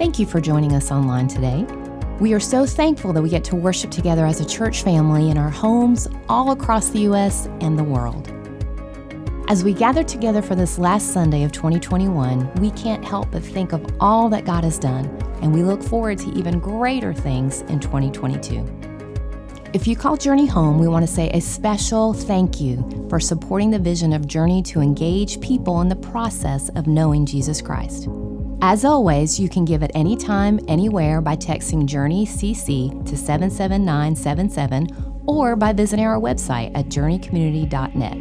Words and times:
Thank 0.00 0.18
you 0.18 0.24
for 0.24 0.40
joining 0.40 0.72
us 0.72 0.90
online 0.90 1.28
today. 1.28 1.66
We 2.20 2.32
are 2.32 2.40
so 2.40 2.64
thankful 2.64 3.12
that 3.12 3.20
we 3.20 3.28
get 3.28 3.44
to 3.44 3.54
worship 3.54 3.90
together 3.90 4.24
as 4.24 4.40
a 4.40 4.46
church 4.46 4.82
family 4.82 5.28
in 5.28 5.36
our 5.36 5.50
homes 5.50 6.08
all 6.26 6.52
across 6.52 6.88
the 6.88 7.00
U.S. 7.00 7.50
and 7.60 7.78
the 7.78 7.84
world. 7.84 8.32
As 9.48 9.62
we 9.62 9.74
gather 9.74 10.02
together 10.02 10.40
for 10.40 10.54
this 10.54 10.78
last 10.78 11.12
Sunday 11.12 11.42
of 11.42 11.52
2021, 11.52 12.50
we 12.54 12.70
can't 12.70 13.04
help 13.04 13.30
but 13.30 13.44
think 13.44 13.74
of 13.74 13.84
all 14.00 14.30
that 14.30 14.46
God 14.46 14.64
has 14.64 14.78
done, 14.78 15.04
and 15.42 15.54
we 15.54 15.62
look 15.62 15.82
forward 15.82 16.16
to 16.20 16.30
even 16.30 16.60
greater 16.60 17.12
things 17.12 17.60
in 17.68 17.78
2022. 17.78 18.64
If 19.74 19.86
you 19.86 19.96
call 19.96 20.16
Journey 20.16 20.46
home, 20.46 20.78
we 20.78 20.88
want 20.88 21.06
to 21.06 21.12
say 21.12 21.28
a 21.34 21.42
special 21.42 22.14
thank 22.14 22.58
you 22.58 23.06
for 23.10 23.20
supporting 23.20 23.70
the 23.70 23.78
vision 23.78 24.14
of 24.14 24.26
Journey 24.26 24.62
to 24.62 24.80
engage 24.80 25.42
people 25.42 25.82
in 25.82 25.90
the 25.90 25.96
process 25.96 26.70
of 26.70 26.86
knowing 26.86 27.26
Jesus 27.26 27.60
Christ. 27.60 28.08
As 28.62 28.84
always, 28.84 29.40
you 29.40 29.48
can 29.48 29.64
give 29.64 29.82
at 29.82 29.90
any 29.94 30.16
time, 30.16 30.60
anywhere 30.68 31.22
by 31.22 31.34
texting 31.34 31.86
Journey 31.86 32.26
CC 32.26 32.90
to 33.08 33.16
77977 33.16 35.22
or 35.26 35.56
by 35.56 35.72
visiting 35.72 36.04
our 36.04 36.20
website 36.20 36.70
at 36.74 36.90
journeycommunity.net. 36.90 38.18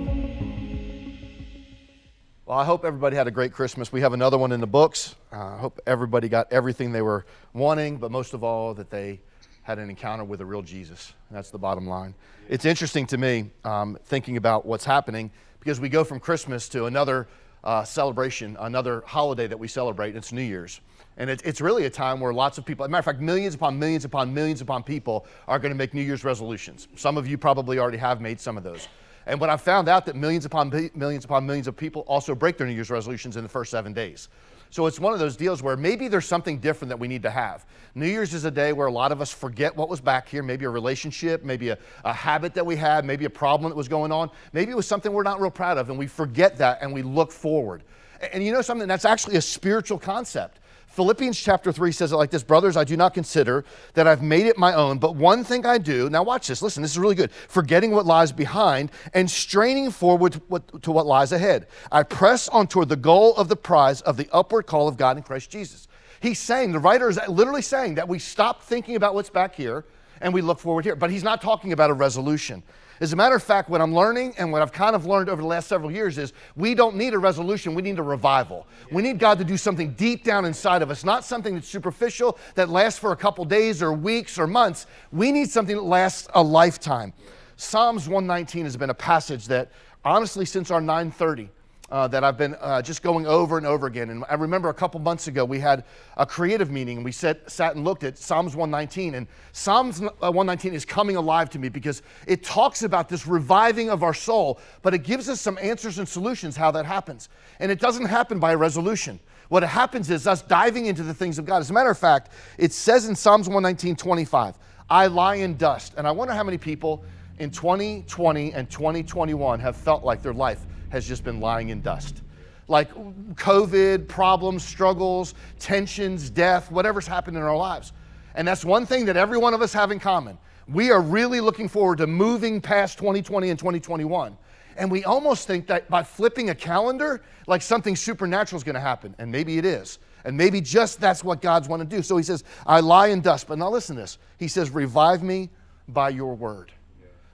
Well, 2.46 2.58
I 2.58 2.64
hope 2.64 2.86
everybody 2.86 3.18
had 3.18 3.28
a 3.28 3.32
great 3.32 3.52
Christmas. 3.52 3.92
We 3.92 4.00
have 4.00 4.14
another 4.14 4.38
one 4.38 4.54
in 4.54 4.62
the 4.62 4.68
books. 4.68 5.16
Uh, 5.30 5.44
I 5.44 5.58
hope 5.58 5.82
everybody 5.86 6.30
got 6.30 6.54
everything 6.54 6.94
they 6.94 7.02
were 7.02 7.26
wanting, 7.52 7.98
but 7.98 8.10
most 8.10 8.34
of 8.34 8.42
all, 8.42 8.74
that 8.76 8.90
they 8.90 9.20
had 9.64 9.78
an 9.78 9.90
encounter 9.90 10.24
with 10.24 10.40
a 10.40 10.46
real 10.46 10.62
Jesus. 10.62 11.14
That's 11.30 11.52
the 11.52 11.60
bottom 11.60 11.86
line. 11.86 12.16
It's 12.48 12.64
interesting 12.64 13.06
to 13.08 13.18
me 13.18 13.50
um, 13.66 13.98
thinking 14.06 14.38
about 14.38 14.66
what's 14.66 14.86
happening 14.86 15.32
because 15.60 15.82
we 15.82 15.90
go 15.90 16.06
from 16.06 16.22
Christmas 16.22 16.70
to 16.70 16.86
another 16.86 17.28
uh, 17.64 17.84
celebration, 17.84 18.58
another 18.60 19.04
holiday 19.06 19.48
that 19.48 19.58
we 19.58 19.68
celebrate. 19.68 20.16
It's 20.16 20.32
New 20.32 20.42
Year's. 20.42 20.82
And 21.18 21.30
it, 21.30 21.42
it's 21.44 21.60
really 21.60 21.86
a 21.86 21.90
time 21.90 22.20
where 22.20 22.34
lots 22.34 22.58
of 22.58 22.66
people, 22.66 22.86
as 22.86 22.88
a 22.88 22.92
matter 22.92 23.00
of 23.00 23.06
fact, 23.06 23.20
millions 23.20 23.54
upon 23.54 23.78
millions 23.78 24.06
upon 24.06 24.34
millions 24.34 24.62
upon 24.62 24.84
people 24.84 25.26
are 25.48 25.60
going 25.60 25.72
to 25.72 25.78
make 25.78 25.94
New 25.94 26.02
Year's 26.02 26.24
resolutions. 26.24 26.88
Some 26.96 27.18
of 27.18 27.28
you 27.28 27.38
probably 27.38 27.78
already 27.78 27.98
have 27.98 28.22
made 28.22 28.40
some 28.40 28.58
of 28.58 28.64
those. 28.64 28.88
And 29.26 29.40
what 29.40 29.50
I 29.50 29.58
found 29.58 29.90
out 29.90 30.06
that 30.06 30.16
millions 30.16 30.46
upon 30.46 30.70
millions 30.96 31.26
upon 31.26 31.46
millions 31.46 31.68
of 31.68 31.76
people 31.76 32.04
also 32.08 32.34
break 32.34 32.58
their 32.58 32.68
New 32.68 32.74
Year's 32.74 32.90
resolutions 32.90 33.36
in 33.36 33.44
the 33.44 33.50
first 33.50 33.70
seven 33.70 33.94
days. 33.94 34.30
So 34.72 34.86
it's 34.86 35.00
one 35.00 35.14
of 35.14 35.20
those 35.20 35.36
deals 35.36 35.64
where 35.64 35.76
maybe 35.76 36.08
there's 36.08 36.28
something 36.28 36.60
different 36.60 36.90
that 36.90 37.00
we 37.00 37.08
need 37.08 37.24
to 37.24 37.32
have. 37.32 37.66
New 37.96 38.06
Year's 38.06 38.36
is 38.36 38.46
a 38.46 38.52
day 38.52 38.72
where 38.72 38.86
a 38.86 38.92
lot 38.92 39.12
of 39.12 39.20
us 39.20 39.32
forget 39.32 39.76
what 39.76 39.90
was 39.90 40.00
back 40.00 40.30
here, 40.30 40.44
maybe 40.44 40.66
a 40.66 40.70
relationship, 40.70 41.44
maybe 41.44 41.70
a, 41.70 41.78
a 42.06 42.14
habit 42.14 42.54
that 42.54 42.66
we 42.66 42.76
had, 42.76 43.04
maybe 43.04 43.26
a 43.26 43.30
problem 43.30 43.72
that 43.72 43.76
was 43.76 43.88
going 43.88 44.12
on, 44.12 44.30
maybe 44.54 44.72
it 44.72 44.76
was 44.76 44.88
something 44.88 45.12
we're 45.12 45.24
not 45.24 45.42
real 45.42 45.50
proud 45.50 45.80
of, 45.80 45.90
and 45.90 45.98
we 45.98 46.06
forget 46.06 46.58
that 46.58 46.80
and 46.82 46.94
we 46.94 47.02
look 47.02 47.32
forward. 47.32 47.84
And, 48.22 48.36
and 48.36 48.46
you 48.46 48.54
know 48.54 48.62
something? 48.62 48.88
That's 48.88 49.06
actually 49.06 49.38
a 49.38 49.42
spiritual 49.42 49.98
concept. 49.98 50.60
Philippians 51.00 51.40
chapter 51.40 51.72
3 51.72 51.94
says 51.94 52.12
it 52.12 52.18
like 52.18 52.30
this 52.30 52.44
Brothers, 52.44 52.76
I 52.76 52.84
do 52.84 52.98
not 52.98 53.14
consider 53.14 53.64
that 53.94 54.06
I've 54.06 54.22
made 54.22 54.48
it 54.48 54.58
my 54.58 54.74
own, 54.74 54.98
but 54.98 55.16
one 55.16 55.46
thing 55.46 55.66
I 55.66 55.78
do. 55.78 56.10
Now, 56.10 56.24
watch 56.24 56.50
this. 56.50 56.62
Listen, 56.62 56.82
this 56.82 56.92
is 56.92 57.00
really 57.00 57.16
good. 57.16 57.32
Forgetting 57.32 57.92
what 57.92 58.06
lies 58.06 58.34
behind 58.34 58.92
and 59.14 59.32
straining 59.32 59.92
forward 59.92 60.42
to 60.82 60.92
what, 60.92 61.06
lies 61.06 61.32
ahead. 61.32 61.68
I 61.90 62.04
press 62.04 62.50
on 62.50 62.68
toward 62.68 62.90
the 62.90 62.98
goal 62.98 63.34
of 63.38 63.48
the 63.48 63.56
prize 63.56 64.02
of 64.02 64.18
the 64.18 64.28
upward 64.34 64.66
call 64.66 64.90
of 64.90 64.98
God 64.98 65.16
in 65.16 65.24
Christ 65.24 65.50
Jesus. 65.50 65.88
He's 66.20 66.38
saying, 66.38 66.74
the 66.74 66.80
writer 66.80 67.08
is 67.08 67.18
literally 67.30 67.62
saying 67.62 67.96
that 67.96 68.10
we 68.10 68.20
stop 68.20 68.62
thinking 68.62 68.98
about 68.98 69.16
what's 69.16 69.30
back 69.30 69.56
here 69.56 69.86
and 70.20 70.34
we 70.34 70.42
look 70.42 70.60
forward 70.60 70.84
here. 70.84 70.98
But 70.98 71.12
he's 71.12 71.24
not 71.24 71.42
talking 71.42 71.72
about 71.72 71.92
a 71.92 71.94
resolution. 71.94 72.62
As 73.02 73.14
a 73.14 73.16
matter 73.16 73.36
of 73.36 73.44
fact, 73.44 73.70
what 73.70 73.80
I'm 73.80 73.96
learning 73.96 74.34
and 74.38 74.52
what 74.52 74.62
I've 74.62 74.74
kind 74.74 74.94
of 74.96 75.06
learned 75.06 75.30
over 75.30 75.42
the 75.42 75.48
last 75.48 75.68
several 75.68 75.90
years 75.90 76.18
is 76.18 76.34
we 76.58 76.76
don't 76.76 76.98
need 76.98 77.14
a 77.14 77.20
resolution, 77.20 77.74
we 77.74 77.82
need 77.82 77.98
a 77.98 78.04
revival. 78.04 78.68
We 78.92 79.02
need 79.02 79.20
God 79.20 79.38
to 79.38 79.46
do 79.46 79.56
something 79.56 79.92
deep 79.94 80.26
down 80.26 80.44
inside 80.44 80.82
of 80.82 80.92
us, 80.92 81.06
not 81.06 81.24
something 81.24 81.56
that's 81.56 81.68
superficial 81.68 82.38
that 82.56 82.68
lasts 82.68 83.00
for 83.00 83.14
a 83.14 83.16
couple 83.16 83.46
days 83.46 83.82
or 83.82 83.94
weeks 83.94 84.38
or 84.38 84.48
months. 84.48 84.86
We 85.14 85.32
need 85.32 85.50
something 85.50 85.78
that 85.78 85.84
lasts 85.84 86.28
a 86.36 86.44
lifetime. 86.44 87.14
Psalms 87.56 88.10
119 88.10 88.66
has 88.66 88.76
been 88.76 88.90
a 88.90 88.94
passage 88.94 89.48
that, 89.48 89.72
honestly, 90.04 90.46
since 90.46 90.70
our 90.70 90.82
930, 90.82 91.50
uh, 91.92 92.08
that 92.08 92.24
I've 92.24 92.38
been 92.38 92.56
uh, 92.60 92.82
just 92.82 93.02
going 93.02 93.26
over 93.26 93.58
and 93.58 93.66
over 93.66 93.88
again. 93.88 94.10
And 94.10 94.24
I 94.30 94.36
remember 94.36 94.70
a 94.70 94.74
couple 94.74 95.00
months 95.00 95.28
ago 95.28 95.44
we 95.44 95.60
had 95.60 95.84
a 96.18 96.26
creative 96.26 96.70
meeting 96.70 96.98
and 96.98 97.06
we 97.06 97.12
sat, 97.12 97.50
sat 97.50 97.76
and 97.76 97.84
looked 97.84 98.04
at 98.04 98.18
Psalms 98.18 98.56
119. 98.56 99.16
And 99.16 99.28
Psalms 99.52 100.00
119 100.02 100.74
is 100.74 100.86
coming 100.86 101.16
alive 101.16 101.50
to 101.52 101.60
me 101.60 101.70
because 101.70 102.02
it 102.28 102.44
talks 102.44 102.84
about 102.84 103.10
this 103.10 103.26
reviving 103.26 103.90
of 103.90 104.04
our 104.04 104.14
soul, 104.14 104.60
but 104.82 104.94
it 104.94 105.00
gives 105.00 105.30
us 105.30 105.42
some 105.42 105.58
answers 105.62 106.00
and 106.00 106.08
solutions 106.08 106.56
how 106.56 106.72
that 106.72 106.86
happens. 106.86 107.30
And 107.60 107.72
it 107.72 107.80
doesn't 107.80 108.06
happen 108.06 108.40
by 108.40 108.52
a 108.54 108.58
resolution. 108.58 109.20
What 109.50 109.64
happens 109.64 110.12
is 110.12 110.28
us 110.28 110.44
diving 110.44 110.86
into 110.86 111.02
the 111.02 111.14
things 111.14 111.40
of 111.40 111.46
God. 111.46 111.58
As 111.58 111.72
a 111.72 111.74
matter 111.74 111.90
of 111.90 111.98
fact, 111.98 112.32
it 112.60 112.72
says 112.72 113.08
in 113.08 113.16
Psalms 113.16 113.48
119, 113.48 113.96
25, 113.96 114.56
I 114.92 115.08
lie 115.08 115.36
in 115.36 115.58
dust. 115.58 115.94
And 115.98 116.08
I 116.08 116.12
wonder 116.12 116.36
how 116.36 116.44
many 116.44 116.60
people 116.60 117.04
in 117.40 117.50
2020 117.50 118.54
and 118.54 118.70
2021 118.70 119.60
have 119.60 119.76
felt 119.76 120.04
like 120.04 120.22
their 120.22 120.34
life 120.34 120.66
has 120.90 121.08
just 121.08 121.24
been 121.24 121.40
lying 121.40 121.70
in 121.70 121.82
dust. 121.82 122.22
Like 122.68 122.94
COVID, 123.36 124.08
problems, 124.08 124.64
struggles, 124.64 125.34
tensions, 125.58 126.30
death, 126.30 126.72
whatever's 126.72 127.08
happened 127.08 127.38
in 127.38 127.44
our 127.44 127.58
lives. 127.58 127.94
And 128.36 128.48
that's 128.48 128.64
one 128.64 128.86
thing 128.86 129.06
that 129.06 129.18
every 129.18 129.38
one 129.38 129.54
of 129.54 129.62
us 129.62 129.74
have 129.74 129.92
in 129.92 130.00
common. 130.00 130.38
We 130.68 130.92
are 130.92 131.02
really 131.02 131.42
looking 131.42 131.68
forward 131.68 131.98
to 131.98 132.08
moving 132.08 132.62
past 132.62 132.98
2020 133.00 133.50
and 133.50 133.58
2021. 133.58 134.38
And 134.78 134.90
we 134.90 135.04
almost 135.04 135.48
think 135.48 135.68
that 135.68 135.90
by 135.90 136.04
flipping 136.04 136.52
a 136.52 136.56
calendar, 136.56 137.22
like 137.48 137.62
something 137.62 137.96
supernatural 137.96 138.58
is 138.58 138.64
going 138.64 138.76
to 138.76 138.80
happen. 138.80 139.16
And 139.18 139.32
maybe 139.32 139.58
it 139.58 139.66
is. 139.66 140.00
And 140.24 140.38
maybe 140.38 140.62
just 140.62 141.02
that's 141.02 141.24
what 141.24 141.42
God's 141.42 141.68
want 141.68 141.82
to 141.82 141.96
do. 141.96 142.02
So 142.02 142.18
he 142.18 142.24
says, 142.24 142.44
I 142.66 142.80
lie 142.82 143.08
in 143.08 143.22
dust. 143.22 143.48
But 143.48 143.58
now 143.58 143.70
listen 143.70 143.96
to 143.96 144.04
this. 144.04 144.20
He 144.38 144.48
says, 144.48 144.70
Revive 144.70 145.24
me 145.24 145.50
by 145.88 146.10
your 146.10 146.36
word. 146.36 146.72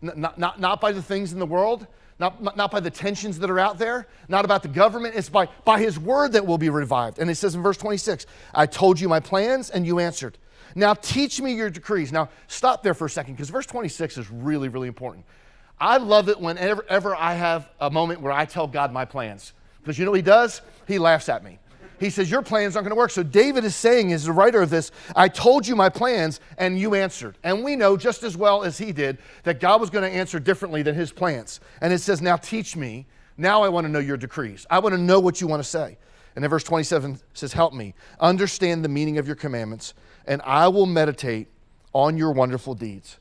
Yeah. 0.01 0.11
Not, 0.15 0.38
not, 0.39 0.59
not 0.59 0.81
by 0.81 0.91
the 0.91 1.01
things 1.01 1.33
in 1.33 1.39
the 1.39 1.45
world, 1.45 1.88
not, 2.19 2.55
not 2.55 2.71
by 2.71 2.79
the 2.79 2.89
tensions 2.89 3.39
that 3.39 3.49
are 3.49 3.59
out 3.59 3.77
there, 3.77 4.07
not 4.29 4.45
about 4.45 4.63
the 4.63 4.69
government. 4.69 5.15
It's 5.15 5.29
by, 5.29 5.47
by 5.65 5.79
his 5.79 5.99
word 5.99 6.31
that 6.33 6.45
will 6.45 6.57
be 6.57 6.69
revived. 6.69 7.19
And 7.19 7.29
it 7.29 7.35
says 7.35 7.55
in 7.55 7.61
verse 7.61 7.77
26, 7.77 8.25
I 8.53 8.65
told 8.65 8.99
you 8.99 9.09
my 9.09 9.19
plans 9.19 9.69
and 9.69 9.85
you 9.85 9.99
answered. 9.99 10.37
Now 10.75 10.93
teach 10.93 11.41
me 11.41 11.53
your 11.53 11.69
decrees. 11.69 12.11
Now 12.11 12.29
stop 12.47 12.83
there 12.83 12.93
for 12.93 13.05
a 13.05 13.09
second 13.09 13.33
because 13.33 13.49
verse 13.49 13.65
26 13.65 14.17
is 14.17 14.31
really, 14.31 14.69
really 14.69 14.87
important. 14.87 15.25
I 15.79 15.97
love 15.97 16.29
it 16.29 16.39
whenever 16.39 17.15
I 17.15 17.33
have 17.33 17.69
a 17.81 17.89
moment 17.89 18.21
where 18.21 18.31
I 18.31 18.45
tell 18.45 18.67
God 18.67 18.93
my 18.93 19.03
plans. 19.03 19.53
Because 19.81 19.99
you 19.99 20.05
know 20.05 20.11
what 20.11 20.17
he 20.17 20.23
does? 20.23 20.61
He 20.87 20.99
laughs 20.99 21.27
at 21.27 21.43
me 21.43 21.59
he 22.00 22.09
says, 22.09 22.29
Your 22.29 22.41
plans 22.41 22.75
aren't 22.75 22.85
going 22.85 22.95
to 22.95 23.00
work. 23.00 23.11
So 23.11 23.23
David 23.23 23.63
is 23.63 23.75
saying, 23.75 24.11
as 24.13 24.25
the 24.25 24.31
writer 24.31 24.61
of 24.61 24.69
this, 24.69 24.91
I 25.16 25.28
told 25.28 25.67
you 25.67 25.75
my 25.75 25.89
plans 25.89 26.39
and 26.57 26.79
you 26.79 26.95
answered. 26.95 27.38
And 27.44 27.63
we 27.63 27.75
know 27.75 27.97
just 27.97 28.23
as 28.23 28.35
well 28.38 28.63
as 28.63 28.78
he 28.78 28.91
did 28.91 29.17
that 29.44 29.59
God 29.59 29.81
was 29.81 29.89
going 29.89 30.09
to 30.09 30.17
answer 30.17 30.39
differently 30.39 30.81
than 30.81 30.95
his 30.95 31.11
plans. 31.11 31.59
And 31.81 31.91
it 31.91 32.00
says, 32.00 32.22
Now 32.22 32.38
teach 32.38 32.75
me. 32.75 33.06
Now 33.38 33.63
I 33.63 33.69
want 33.69 33.85
to 33.85 33.91
know 33.91 34.00
your 34.00 34.17
decrees. 34.17 34.66
I 34.69 34.79
want 34.79 34.95
to 34.95 35.01
know 35.01 35.19
what 35.19 35.41
you 35.41 35.47
want 35.47 35.61
to 35.61 35.67
say. 35.69 35.97
And 36.35 36.44
then 36.44 36.50
verse 36.50 36.63
27 36.63 37.19
says, 37.33 37.53
Help 37.53 37.73
me 37.73 37.94
understand 38.19 38.83
the 38.83 38.89
meaning 38.89 39.17
of 39.17 39.27
your 39.27 39.35
commandments, 39.35 39.94
and 40.25 40.41
I 40.44 40.67
will 40.67 40.85
meditate 40.85 41.47
on 41.94 42.17
your 42.17 42.31
wonderful 42.31 42.75
deeds. 42.75 43.19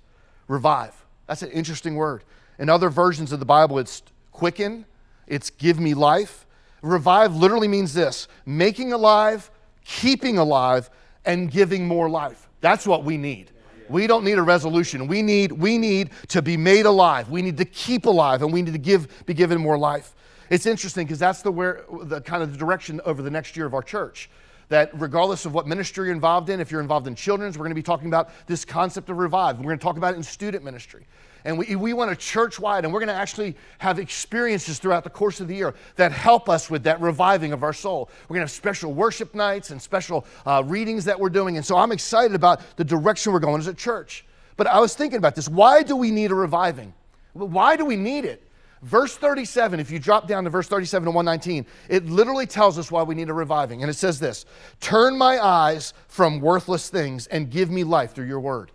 Revive. 0.49 1.05
That's 1.27 1.43
an 1.43 1.51
interesting 1.51 1.95
word. 1.95 2.25
In 2.59 2.69
other 2.69 2.91
versions 2.91 3.33
of 3.33 3.41
the 3.41 3.47
Bible, 3.47 3.79
it's 3.79 4.03
quicken, 4.33 4.85
it's 5.27 5.51
give 5.51 5.79
me 5.79 5.95
life. 5.95 6.47
Revive 6.85 7.35
literally 7.35 7.67
means 7.67 7.95
this 7.95 8.29
making 8.45 8.93
alive, 8.93 9.51
keeping 9.85 10.37
alive, 10.37 10.91
and 11.25 11.51
giving 11.51 11.87
more 11.87 12.11
life. 12.11 12.49
That's 12.61 12.87
what 12.87 13.05
we 13.05 13.17
need. 13.17 13.51
We 13.89 14.07
don't 14.07 14.25
need 14.25 14.39
a 14.39 14.43
resolution. 14.43 15.07
We 15.07 15.23
need, 15.23 15.53
we 15.53 15.79
need 15.79 16.11
to 16.29 16.43
be 16.43 16.57
made 16.57 16.87
alive. 16.87 17.31
We 17.31 17.43
need 17.43 17.57
to 17.57 17.65
keep 17.65 18.05
alive, 18.05 18.43
and 18.43 18.53
we 18.53 18.63
need 18.63 18.73
to 18.73 18.79
give, 18.79 19.25
be 19.27 19.35
given 19.35 19.61
more 19.61 19.79
life. 19.79 20.15
It's 20.51 20.67
interesting 20.67 21.07
because 21.07 21.19
that's 21.19 21.43
the, 21.43 21.51
where, 21.51 21.85
the 22.03 22.21
kind 22.21 22.43
of 22.43 22.53
the 22.53 22.59
direction 22.59 23.01
over 23.07 23.23
the 23.23 23.31
next 23.31 23.57
year 23.57 23.67
of 23.67 23.75
our 23.75 23.83
church 23.83 24.29
that 24.69 24.91
regardless 24.95 25.45
of 25.45 25.53
what 25.53 25.67
ministry 25.67 26.07
you're 26.07 26.15
involved 26.15 26.49
in, 26.49 26.59
if 26.59 26.71
you're 26.71 26.81
involved 26.81 27.07
in 27.07 27.15
children's, 27.15 27.59
we're 27.59 27.65
going 27.65 27.71
to 27.71 27.75
be 27.75 27.83
talking 27.83 28.09
about 28.09 28.31
this 28.47 28.65
concept 28.65 29.11
of 29.11 29.19
revive. 29.19 29.59
We're 29.59 29.65
going 29.65 29.79
to 29.79 29.83
talk 29.83 29.99
about 29.99 30.15
it 30.15 30.17
in 30.17 30.23
student 30.23 30.65
ministry. 30.65 31.07
And 31.45 31.59
we, 31.59 31.77
we 31.77 31.93
want 31.93 32.11
a 32.11 32.17
church 32.17 32.59
wide, 32.59 32.85
and 32.85 32.93
we're 32.93 33.01
going 33.01 33.09
to 33.09 33.15
actually 33.15 33.55
have 33.79 33.99
experiences 33.99 34.79
throughout 34.79 35.05
the 35.05 35.11
course 35.11 35.41
of 35.41 35.49
the 35.49 35.55
year 35.55 35.75
that 35.97 36.11
help 36.11 36.49
us 36.49 36.71
with 36.71 36.85
that 36.85 37.01
reviving 37.01 37.53
of 37.53 37.63
our 37.63 37.75
soul. 37.75 38.09
We're 38.23 38.35
going 38.35 38.47
to 38.47 38.51
have 38.51 38.51
special 38.51 38.95
worship 38.95 39.35
nights 39.35 39.71
and 39.71 39.81
special 39.81 40.25
uh, 40.47 40.63
readings 40.65 41.05
that 41.05 41.21
we're 41.21 41.29
doing. 41.29 41.57
And 41.57 41.67
so 41.67 41.77
I'm 41.77 41.93
excited 41.93 42.35
about 42.35 42.63
the 42.77 42.85
direction 42.85 43.33
we're 43.33 43.41
going 43.41 43.61
as 43.61 43.67
a 43.67 43.75
church. 43.75 44.25
But 44.57 44.67
I 44.67 44.81
was 44.81 44.95
thinking 44.95 45.19
about 45.19 45.35
this. 45.35 45.49
Why 45.49 45.83
do 45.83 45.97
we 45.97 46.11
need 46.11 46.31
a 46.31 46.35
reviving? 46.35 46.95
Why 47.35 47.77
do 47.77 47.85
we 47.85 47.97
need 47.97 48.25
it? 48.25 48.41
Verse 48.85 49.17
37, 49.17 49.81
if 49.81 49.91
you 49.91 49.99
drop 49.99 50.29
down 50.29 50.45
to 50.45 50.51
verse 50.51 50.69
37 50.69 51.07
to 51.07 51.11
119, 51.11 51.65
it 51.89 52.05
literally 52.05 52.47
tells 52.47 52.79
us 52.79 52.91
why 52.91 53.03
we 53.03 53.15
need 53.15 53.31
a 53.31 53.33
reviving. 53.33 53.83
And 53.83 53.91
it 53.91 53.95
says 53.95 54.21
this 54.21 54.45
Turn 54.81 55.17
my 55.17 55.43
eyes 55.43 55.95
from 56.07 56.41
worthless 56.41 56.91
things 56.91 57.27
and 57.29 57.51
give 57.51 57.71
me 57.71 57.83
life 57.83 58.13
through 58.13 58.27
your 58.27 58.41
word. 58.41 58.71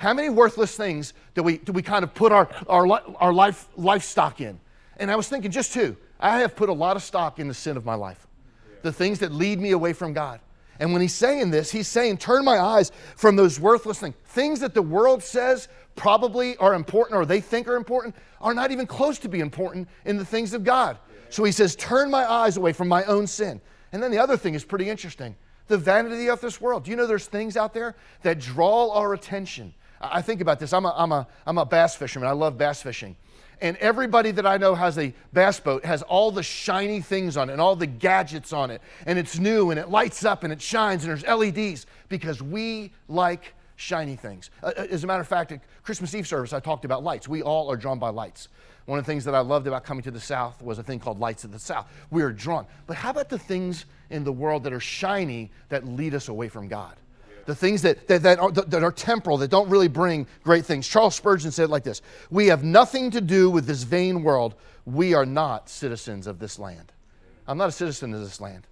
How 0.00 0.14
many 0.14 0.30
worthless 0.30 0.74
things 0.76 1.12
do 1.34 1.42
we, 1.42 1.58
do 1.58 1.72
we 1.72 1.82
kind 1.82 2.04
of 2.04 2.14
put 2.14 2.32
our, 2.32 2.48
our, 2.70 2.88
our 3.16 3.34
life, 3.34 3.68
life 3.76 4.02
stock 4.02 4.40
in? 4.40 4.58
And 4.96 5.10
I 5.10 5.14
was 5.14 5.28
thinking, 5.28 5.50
just 5.50 5.74
two. 5.74 5.94
I 6.18 6.38
have 6.38 6.56
put 6.56 6.70
a 6.70 6.72
lot 6.72 6.96
of 6.96 7.02
stock 7.02 7.38
in 7.38 7.48
the 7.48 7.52
sin 7.52 7.76
of 7.76 7.84
my 7.84 7.96
life, 7.96 8.26
the 8.80 8.94
things 8.94 9.18
that 9.18 9.30
lead 9.30 9.60
me 9.60 9.72
away 9.72 9.92
from 9.92 10.14
God. 10.14 10.40
And 10.78 10.94
when 10.94 11.02
he's 11.02 11.14
saying 11.14 11.50
this, 11.50 11.70
he's 11.70 11.86
saying, 11.86 12.16
Turn 12.16 12.46
my 12.46 12.58
eyes 12.58 12.92
from 13.14 13.36
those 13.36 13.60
worthless 13.60 13.98
things. 13.98 14.14
Things 14.24 14.60
that 14.60 14.72
the 14.72 14.80
world 14.80 15.22
says 15.22 15.68
probably 15.96 16.56
are 16.56 16.72
important 16.72 17.18
or 17.18 17.26
they 17.26 17.42
think 17.42 17.68
are 17.68 17.76
important 17.76 18.16
are 18.40 18.54
not 18.54 18.70
even 18.70 18.86
close 18.86 19.18
to 19.18 19.28
be 19.28 19.40
important 19.40 19.86
in 20.06 20.16
the 20.16 20.24
things 20.24 20.54
of 20.54 20.64
God. 20.64 20.96
So 21.28 21.44
he 21.44 21.52
says, 21.52 21.76
Turn 21.76 22.10
my 22.10 22.24
eyes 22.24 22.56
away 22.56 22.72
from 22.72 22.88
my 22.88 23.04
own 23.04 23.26
sin. 23.26 23.60
And 23.92 24.02
then 24.02 24.10
the 24.10 24.18
other 24.18 24.38
thing 24.38 24.54
is 24.54 24.64
pretty 24.64 24.88
interesting 24.88 25.36
the 25.66 25.76
vanity 25.76 26.30
of 26.30 26.40
this 26.40 26.58
world. 26.58 26.84
Do 26.84 26.90
you 26.90 26.96
know 26.96 27.06
there's 27.06 27.26
things 27.26 27.56
out 27.56 27.74
there 27.74 27.96
that 28.22 28.40
draw 28.40 28.92
our 28.92 29.12
attention? 29.12 29.74
I 30.00 30.22
think 30.22 30.40
about 30.40 30.58
this. 30.58 30.72
I'm 30.72 30.86
a, 30.86 30.94
I'm 30.96 31.12
a, 31.12 31.26
I'm 31.46 31.58
a 31.58 31.66
bass 31.66 31.94
fisherman. 31.94 32.28
I 32.28 32.32
love 32.32 32.56
bass 32.56 32.82
fishing. 32.82 33.16
And 33.62 33.76
everybody 33.76 34.30
that 34.30 34.46
I 34.46 34.56
know 34.56 34.74
has 34.74 34.96
a 34.96 35.12
bass 35.34 35.60
boat 35.60 35.84
has 35.84 36.02
all 36.02 36.30
the 36.30 36.42
shiny 36.42 37.02
things 37.02 37.36
on 37.36 37.50
it 37.50 37.52
and 37.52 37.60
all 37.60 37.76
the 37.76 37.86
gadgets 37.86 38.52
on 38.52 38.70
it. 38.70 38.80
And 39.04 39.18
it's 39.18 39.38
new 39.38 39.70
and 39.70 39.78
it 39.78 39.90
lights 39.90 40.24
up 40.24 40.44
and 40.44 40.52
it 40.52 40.62
shines 40.62 41.04
and 41.04 41.10
there's 41.10 41.26
LEDs 41.26 41.84
because 42.08 42.42
we 42.42 42.92
like 43.08 43.54
shiny 43.76 44.16
things. 44.16 44.50
Uh, 44.62 44.72
uh, 44.76 44.86
as 44.90 45.04
a 45.04 45.06
matter 45.06 45.20
of 45.20 45.28
fact, 45.28 45.52
at 45.52 45.60
Christmas 45.82 46.14
Eve 46.14 46.26
service, 46.26 46.54
I 46.54 46.60
talked 46.60 46.86
about 46.86 47.04
lights. 47.04 47.28
We 47.28 47.42
all 47.42 47.70
are 47.70 47.76
drawn 47.76 47.98
by 47.98 48.08
lights. 48.08 48.48
One 48.86 48.98
of 48.98 49.04
the 49.04 49.12
things 49.12 49.24
that 49.26 49.34
I 49.34 49.40
loved 49.40 49.66
about 49.66 49.84
coming 49.84 50.02
to 50.04 50.10
the 50.10 50.20
South 50.20 50.60
was 50.62 50.78
a 50.78 50.82
thing 50.82 50.98
called 50.98 51.20
Lights 51.20 51.44
of 51.44 51.52
the 51.52 51.58
South. 51.58 51.86
We 52.10 52.22
are 52.22 52.32
drawn. 52.32 52.66
But 52.86 52.96
how 52.96 53.10
about 53.10 53.28
the 53.28 53.38
things 53.38 53.84
in 54.08 54.24
the 54.24 54.32
world 54.32 54.64
that 54.64 54.72
are 54.72 54.80
shiny 54.80 55.50
that 55.68 55.86
lead 55.86 56.14
us 56.14 56.28
away 56.28 56.48
from 56.48 56.66
God? 56.66 56.96
The 57.46 57.54
things 57.54 57.82
that, 57.82 58.06
that, 58.08 58.22
that, 58.22 58.38
are, 58.38 58.50
that 58.52 58.82
are 58.82 58.92
temporal, 58.92 59.36
that 59.38 59.50
don't 59.50 59.68
really 59.68 59.88
bring 59.88 60.26
great 60.42 60.64
things. 60.64 60.86
Charles 60.86 61.14
Spurgeon 61.14 61.50
said 61.50 61.64
it 61.64 61.70
like 61.70 61.84
this 61.84 62.02
We 62.30 62.46
have 62.48 62.64
nothing 62.64 63.10
to 63.12 63.20
do 63.20 63.50
with 63.50 63.66
this 63.66 63.82
vain 63.82 64.22
world. 64.22 64.54
We 64.84 65.14
are 65.14 65.26
not 65.26 65.68
citizens 65.68 66.26
of 66.26 66.38
this 66.38 66.58
land. 66.58 66.92
I'm 67.46 67.58
not 67.58 67.68
a 67.68 67.72
citizen 67.72 68.14
of 68.14 68.20
this 68.20 68.40
land. 68.40 68.66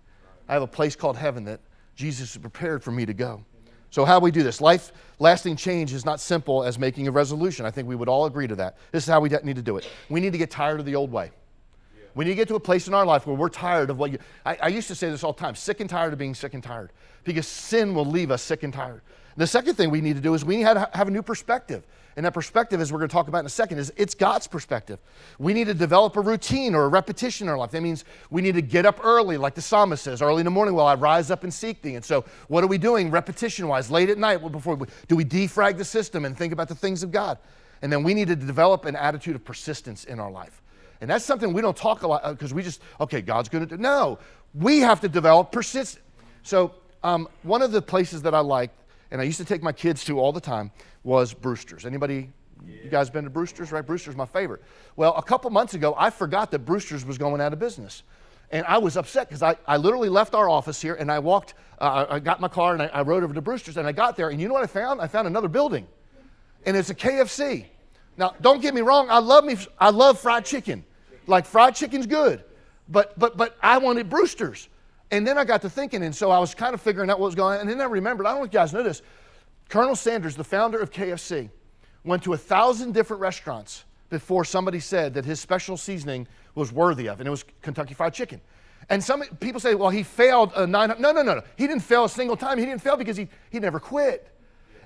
I 0.48 0.54
have 0.54 0.62
a 0.62 0.68
place 0.68 0.96
called 0.96 1.16
heaven 1.16 1.44
that 1.44 1.60
Jesus 1.94 2.32
has 2.32 2.40
prepared 2.40 2.82
for 2.82 2.92
me 2.92 3.04
to 3.06 3.12
go. 3.12 3.44
So, 3.90 4.04
how 4.04 4.20
do 4.20 4.24
we 4.24 4.30
do 4.30 4.42
this? 4.42 4.60
Life 4.60 4.92
lasting 5.18 5.56
change 5.56 5.92
is 5.92 6.04
not 6.04 6.20
simple 6.20 6.62
as 6.62 6.78
making 6.78 7.08
a 7.08 7.10
resolution. 7.10 7.64
I 7.64 7.70
think 7.70 7.88
we 7.88 7.96
would 7.96 8.08
all 8.08 8.26
agree 8.26 8.46
to 8.46 8.54
that. 8.56 8.76
This 8.92 9.04
is 9.04 9.08
how 9.08 9.20
we 9.20 9.28
need 9.28 9.56
to 9.56 9.62
do 9.62 9.78
it. 9.78 9.88
We 10.08 10.20
need 10.20 10.32
to 10.32 10.38
get 10.38 10.50
tired 10.50 10.78
of 10.80 10.86
the 10.86 10.94
old 10.94 11.10
way. 11.10 11.30
We 12.14 12.24
need 12.24 12.32
to 12.32 12.36
get 12.36 12.48
to 12.48 12.56
a 12.56 12.60
place 12.60 12.88
in 12.88 12.94
our 12.94 13.06
life 13.06 13.26
where 13.26 13.36
we're 13.36 13.48
tired 13.48 13.90
of 13.90 13.98
what 13.98 14.10
you. 14.10 14.18
I, 14.44 14.58
I 14.62 14.68
used 14.68 14.88
to 14.88 14.94
say 14.94 15.08
this 15.10 15.22
all 15.24 15.32
the 15.32 15.40
time 15.40 15.54
sick 15.54 15.80
and 15.80 15.88
tired 15.88 16.12
of 16.12 16.18
being 16.18 16.34
sick 16.34 16.54
and 16.54 16.62
tired 16.62 16.92
because 17.34 17.46
sin 17.46 17.94
will 17.94 18.04
leave 18.04 18.30
us 18.30 18.42
sick 18.42 18.62
and 18.62 18.72
tired. 18.72 19.02
The 19.36 19.46
second 19.46 19.76
thing 19.76 19.90
we 19.90 20.00
need 20.00 20.16
to 20.16 20.20
do 20.20 20.34
is 20.34 20.44
we 20.44 20.56
need 20.56 20.64
to 20.64 20.90
have 20.92 21.06
a 21.06 21.10
new 21.10 21.22
perspective. 21.22 21.84
And 22.16 22.26
that 22.26 22.34
perspective, 22.34 22.80
as 22.80 22.92
we're 22.92 22.98
going 22.98 23.08
to 23.08 23.12
talk 23.12 23.28
about 23.28 23.38
in 23.38 23.46
a 23.46 23.48
second, 23.48 23.78
is 23.78 23.92
it's 23.96 24.12
God's 24.12 24.48
perspective. 24.48 24.98
We 25.38 25.54
need 25.54 25.68
to 25.68 25.74
develop 25.74 26.16
a 26.16 26.20
routine 26.20 26.74
or 26.74 26.82
a 26.82 26.88
repetition 26.88 27.46
in 27.46 27.50
our 27.52 27.56
life. 27.56 27.70
That 27.70 27.82
means 27.82 28.04
we 28.30 28.42
need 28.42 28.56
to 28.56 28.60
get 28.60 28.84
up 28.84 28.98
early, 29.04 29.36
like 29.36 29.54
the 29.54 29.62
psalmist 29.62 30.02
says, 30.02 30.20
early 30.20 30.40
in 30.40 30.44
the 30.44 30.50
morning 30.50 30.74
while 30.74 30.88
I 30.88 30.96
rise 30.96 31.30
up 31.30 31.44
and 31.44 31.54
seek 31.54 31.80
thee. 31.80 31.94
And 31.94 32.04
so, 32.04 32.24
what 32.48 32.64
are 32.64 32.66
we 32.66 32.76
doing 32.76 33.12
repetition 33.12 33.68
wise? 33.68 33.88
Late 33.88 34.10
at 34.10 34.18
night, 34.18 34.38
before 34.50 34.74
we, 34.74 34.88
do 35.06 35.14
we 35.14 35.24
defrag 35.24 35.78
the 35.78 35.84
system 35.84 36.24
and 36.24 36.36
think 36.36 36.52
about 36.52 36.66
the 36.66 36.74
things 36.74 37.04
of 37.04 37.12
God? 37.12 37.38
And 37.82 37.92
then 37.92 38.02
we 38.02 38.14
need 38.14 38.26
to 38.26 38.36
develop 38.36 38.84
an 38.84 38.96
attitude 38.96 39.36
of 39.36 39.44
persistence 39.44 40.02
in 40.02 40.18
our 40.18 40.32
life. 40.32 40.60
And 41.00 41.08
that's 41.08 41.24
something 41.24 41.52
we 41.52 41.62
don't 41.62 41.76
talk 41.76 42.02
a 42.02 42.08
lot 42.08 42.28
because 42.28 42.50
uh, 42.50 42.56
we 42.56 42.64
just, 42.64 42.82
okay, 43.00 43.20
God's 43.20 43.48
going 43.48 43.64
to 43.64 43.76
do. 43.76 43.80
No, 43.80 44.18
we 44.54 44.80
have 44.80 45.00
to 45.02 45.08
develop 45.08 45.52
persistence. 45.52 46.04
So, 46.42 46.74
um, 47.02 47.28
one 47.42 47.62
of 47.62 47.72
the 47.72 47.82
places 47.82 48.22
that 48.22 48.34
I 48.34 48.40
liked, 48.40 48.76
and 49.10 49.20
I 49.20 49.24
used 49.24 49.38
to 49.38 49.44
take 49.44 49.62
my 49.62 49.72
kids 49.72 50.04
to 50.04 50.18
all 50.18 50.32
the 50.32 50.40
time, 50.40 50.70
was 51.04 51.32
Brewster's. 51.32 51.86
Anybody, 51.86 52.30
you 52.66 52.90
guys 52.90 53.08
been 53.10 53.24
to 53.24 53.30
Brewster's, 53.30 53.72
right? 53.72 53.86
Brewster's 53.86 54.16
my 54.16 54.26
favorite. 54.26 54.62
Well, 54.96 55.14
a 55.16 55.22
couple 55.22 55.50
months 55.50 55.74
ago, 55.74 55.94
I 55.96 56.10
forgot 56.10 56.50
that 56.50 56.60
Brewster's 56.60 57.04
was 57.04 57.18
going 57.18 57.40
out 57.40 57.52
of 57.52 57.58
business. 57.58 58.02
And 58.50 58.64
I 58.66 58.78
was 58.78 58.96
upset 58.96 59.28
because 59.28 59.42
I, 59.42 59.56
I 59.66 59.76
literally 59.76 60.08
left 60.08 60.34
our 60.34 60.48
office 60.48 60.80
here 60.80 60.94
and 60.94 61.12
I 61.12 61.18
walked, 61.18 61.54
uh, 61.80 62.06
I 62.08 62.18
got 62.18 62.40
my 62.40 62.48
car 62.48 62.72
and 62.72 62.82
I, 62.82 62.86
I 62.86 63.02
rode 63.02 63.22
over 63.22 63.34
to 63.34 63.42
Brewster's 63.42 63.76
and 63.76 63.86
I 63.86 63.92
got 63.92 64.16
there 64.16 64.30
and 64.30 64.40
you 64.40 64.48
know 64.48 64.54
what 64.54 64.62
I 64.62 64.66
found? 64.66 65.02
I 65.02 65.06
found 65.06 65.26
another 65.26 65.48
building. 65.48 65.86
And 66.64 66.76
it's 66.76 66.88
a 66.88 66.94
KFC. 66.94 67.66
Now, 68.16 68.34
don't 68.40 68.62
get 68.62 68.74
me 68.74 68.80
wrong, 68.80 69.08
I 69.10 69.18
love 69.18 69.44
me, 69.44 69.56
I 69.78 69.90
love 69.90 70.18
fried 70.18 70.44
chicken. 70.46 70.84
Like 71.26 71.44
fried 71.44 71.74
chicken's 71.74 72.06
good, 72.06 72.42
but 72.88 73.16
but 73.18 73.36
but 73.36 73.56
I 73.62 73.76
wanted 73.76 74.08
Brewster's. 74.08 74.68
And 75.10 75.26
then 75.26 75.38
I 75.38 75.44
got 75.44 75.62
to 75.62 75.70
thinking, 75.70 76.02
and 76.02 76.14
so 76.14 76.30
I 76.30 76.38
was 76.38 76.54
kind 76.54 76.74
of 76.74 76.82
figuring 76.82 77.08
out 77.10 77.18
what 77.18 77.26
was 77.26 77.34
going 77.34 77.54
on. 77.54 77.60
And 77.62 77.70
then 77.70 77.80
I 77.80 77.84
remembered, 77.84 78.26
I 78.26 78.30
don't 78.30 78.40
know 78.40 78.44
if 78.44 78.52
you 78.52 78.58
guys 78.58 78.72
know 78.72 78.82
this, 78.82 79.02
Colonel 79.68 79.96
Sanders, 79.96 80.36
the 80.36 80.44
founder 80.44 80.78
of 80.78 80.90
KFC, 80.90 81.50
went 82.04 82.22
to 82.24 82.34
a 82.34 82.38
thousand 82.38 82.92
different 82.92 83.20
restaurants 83.20 83.84
before 84.10 84.44
somebody 84.44 84.80
said 84.80 85.14
that 85.14 85.24
his 85.24 85.40
special 85.40 85.76
seasoning 85.76 86.26
was 86.54 86.72
worthy 86.72 87.08
of, 87.08 87.20
and 87.20 87.26
it 87.26 87.30
was 87.30 87.44
Kentucky 87.62 87.94
Fried 87.94 88.14
Chicken. 88.14 88.40
And 88.90 89.02
some 89.02 89.22
people 89.40 89.60
say, 89.60 89.74
well, 89.74 89.90
he 89.90 90.02
failed 90.02 90.52
a 90.56 90.66
nine. 90.66 90.88
No, 90.98 91.12
no, 91.12 91.22
no, 91.22 91.34
no. 91.34 91.42
He 91.56 91.66
didn't 91.66 91.82
fail 91.82 92.04
a 92.04 92.08
single 92.08 92.36
time. 92.36 92.58
He 92.58 92.64
didn't 92.64 92.80
fail 92.80 92.96
because 92.96 93.16
he, 93.16 93.28
he 93.50 93.58
never 93.58 93.78
quit. 93.78 94.30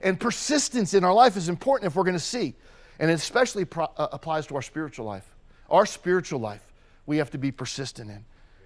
And 0.03 0.19
persistence 0.19 0.95
in 0.95 1.05
our 1.05 1.15
life 1.15 1.37
is 1.37 1.49
important 1.49 1.91
if 1.91 1.97
we're 1.97 2.03
going 2.03 2.15
to 2.15 2.21
see. 2.21 2.55
And 2.99 3.11
it 3.11 3.15
especially 3.15 3.65
pro- 3.65 3.93
uh, 3.97 4.09
applies 4.11 4.47
to 4.49 4.57
our 4.57 4.63
spiritual 4.63 5.07
life. 5.07 5.35
Our 5.71 5.87
spiritual 5.87 6.41
life, 6.41 6.67
we 7.07 7.19
have 7.19 7.31
to 7.31 7.39
be 7.39 7.53
persistent 7.53 8.11
in. 8.11 8.25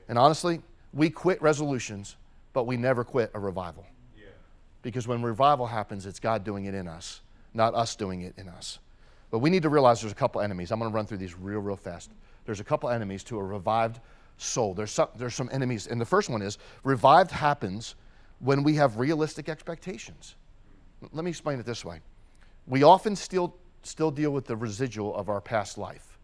And 0.08 0.18
honestly, 0.18 0.62
we 0.96 1.10
quit 1.10 1.40
resolutions, 1.42 2.16
but 2.54 2.66
we 2.66 2.76
never 2.76 3.04
quit 3.04 3.30
a 3.34 3.38
revival. 3.38 3.86
Because 4.82 5.06
when 5.06 5.22
revival 5.22 5.66
happens, 5.66 6.06
it's 6.06 6.18
God 6.18 6.42
doing 6.42 6.64
it 6.64 6.74
in 6.74 6.88
us, 6.88 7.20
not 7.52 7.74
us 7.74 7.94
doing 7.94 8.22
it 8.22 8.34
in 8.38 8.48
us. 8.48 8.78
But 9.30 9.40
we 9.40 9.50
need 9.50 9.62
to 9.62 9.68
realize 9.68 10.00
there's 10.00 10.12
a 10.12 10.16
couple 10.16 10.40
enemies. 10.40 10.72
I'm 10.72 10.78
going 10.78 10.90
to 10.90 10.94
run 10.94 11.06
through 11.06 11.18
these 11.18 11.36
real, 11.36 11.60
real 11.60 11.76
fast. 11.76 12.10
There's 12.46 12.60
a 12.60 12.64
couple 12.64 12.88
enemies 12.88 13.22
to 13.24 13.38
a 13.38 13.42
revived 13.42 14.00
soul. 14.38 14.72
There's 14.72 14.90
some, 14.90 15.08
there's 15.16 15.34
some 15.34 15.50
enemies. 15.52 15.86
And 15.86 16.00
the 16.00 16.06
first 16.06 16.30
one 16.30 16.40
is 16.40 16.56
revived 16.82 17.30
happens 17.30 17.96
when 18.38 18.62
we 18.62 18.74
have 18.76 18.98
realistic 18.98 19.48
expectations. 19.48 20.36
Let 21.12 21.24
me 21.24 21.30
explain 21.30 21.58
it 21.58 21.66
this 21.66 21.84
way. 21.84 22.00
We 22.66 22.84
often 22.84 23.16
still, 23.16 23.56
still 23.82 24.10
deal 24.10 24.30
with 24.30 24.46
the 24.46 24.56
residual 24.56 25.14
of 25.14 25.28
our 25.28 25.40
past 25.40 25.76
life, 25.76 26.18